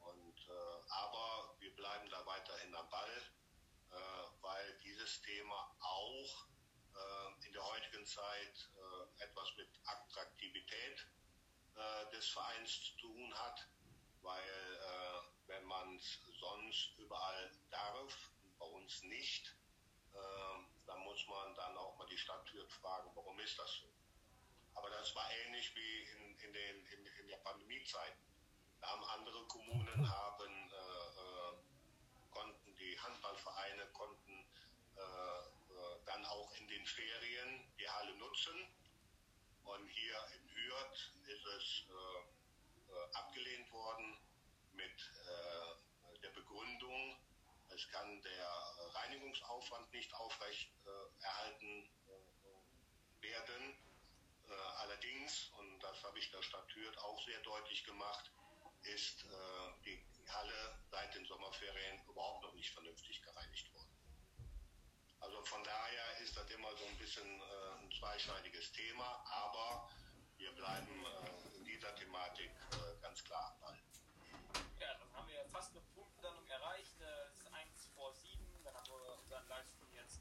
[0.00, 3.22] Und, äh, aber wir bleiben da weiterhin am Ball,
[3.90, 3.94] äh,
[4.40, 6.51] weil dieses Thema auch äh,
[7.46, 11.06] in der heutigen Zeit äh, etwas mit Attraktivität
[11.76, 13.68] äh, des Vereins zu tun hat,
[14.22, 19.56] weil äh, wenn man es sonst überall darf, bei uns nicht,
[20.86, 23.92] dann muss man dann auch mal die Stadttür fragen, warum ist das so?
[24.74, 28.22] Aber das war ähnlich wie in, in, den, in, in der Pandemiezeiten
[28.82, 31.56] haben andere Kommunen haben, äh, äh,
[32.30, 34.44] konnten die Handballvereine konnten
[34.96, 35.51] äh, äh,
[36.12, 38.54] dann auch in den Ferien die Halle nutzen.
[39.64, 44.18] Und hier in Hürth ist es äh, abgelehnt worden
[44.72, 45.10] mit
[46.22, 47.16] der Begründung,
[47.68, 48.48] es kann der
[48.94, 50.70] Reinigungsaufwand nicht aufrecht
[51.20, 51.88] erhalten
[53.20, 53.76] werden.
[54.78, 58.30] allerdings, und das habe ich der Stadt Hürth auch sehr deutlich gemacht,
[58.82, 63.91] ist äh, die Halle seit den Sommerferien überhaupt noch nicht vernünftig gereinigt worden.
[65.22, 69.88] Also von daher ist das immer so ein bisschen äh, ein zweischneidiges Thema, aber
[70.36, 73.78] wir bleiben äh, in dieser Thematik äh, ganz klar Ball.
[74.80, 77.00] Ja, dann haben wir fast eine Punktlandung erreicht.
[77.00, 80.20] Äh, es ist 1 vor 7, dann haben wir unseren Livestream jetzt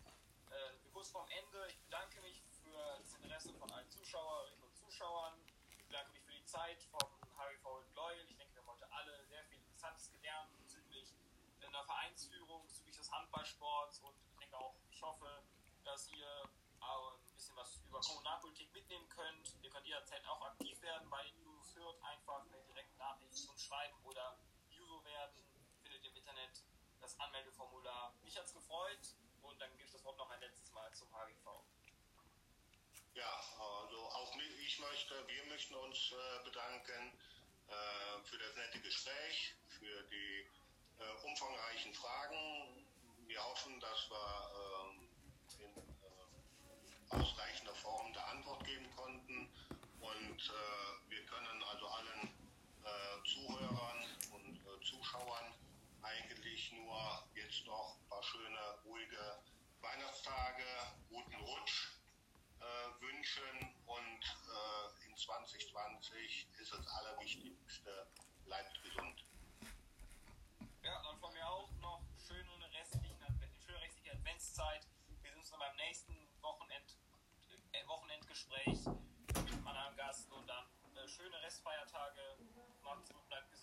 [0.51, 1.67] äh, kurz vorm Ende.
[1.69, 5.33] Ich bedanke mich für das Interesse von allen Zuschauerinnen und Zuschauern.
[5.77, 8.25] Ich bedanke mich für die Zeit vom HGV in Loyal.
[8.29, 8.41] Ich
[9.81, 11.11] Interessantes gelernt bezüglich
[11.65, 15.43] einer Vereinsführung, bezüglich des Handballsports und ich denke auch, ich hoffe,
[15.83, 16.43] dass ihr
[16.79, 19.55] ein bisschen was über Kommunalpolitik mitnehmen könnt.
[19.63, 23.63] Ihr könnt jederzeit auch aktiv werden bei den Jusos hört, einfach eine direkte Nachricht uns
[23.63, 24.37] schreiben oder
[24.69, 25.43] Juso werden,
[25.81, 26.63] findet ihr im Internet
[26.99, 28.13] das Anmeldeformular.
[28.21, 31.11] Mich hat es gefreut und dann gebe ich das Wort noch ein letztes Mal zum
[31.11, 31.47] HGV.
[33.15, 37.19] Ja, also auch ich möchte, wir möchten uns äh, bedanken
[37.67, 40.47] äh, für das nette Gespräch für die
[40.99, 42.80] äh, umfangreichen Fragen.
[43.31, 44.27] Wir hoffen, dass wir
[44.59, 45.07] ähm,
[45.59, 49.49] in äh, ausreichender Form der Antwort geben konnten.
[50.01, 52.27] Und äh, wir können also allen
[52.83, 54.03] äh, Zuhörern
[54.33, 55.53] und äh, Zuschauern
[56.01, 59.39] eigentlich nur jetzt noch ein paar schöne, ruhige
[59.79, 60.67] Weihnachtstage,
[61.07, 61.93] guten Rutsch
[62.59, 64.37] äh, wünschen und
[65.07, 68.07] in 2020 ist das Allerwichtigste,
[68.43, 69.23] bleibt gesund.
[74.51, 74.85] Adventszeit.
[75.07, 76.97] Wir sehen uns dann beim nächsten Wochenend,
[77.71, 82.19] äh, Wochenendgespräch mit einem anderen Gast und dann äh, schöne Restfeiertage.
[82.83, 83.60] Macht's gut, bleibt gesund.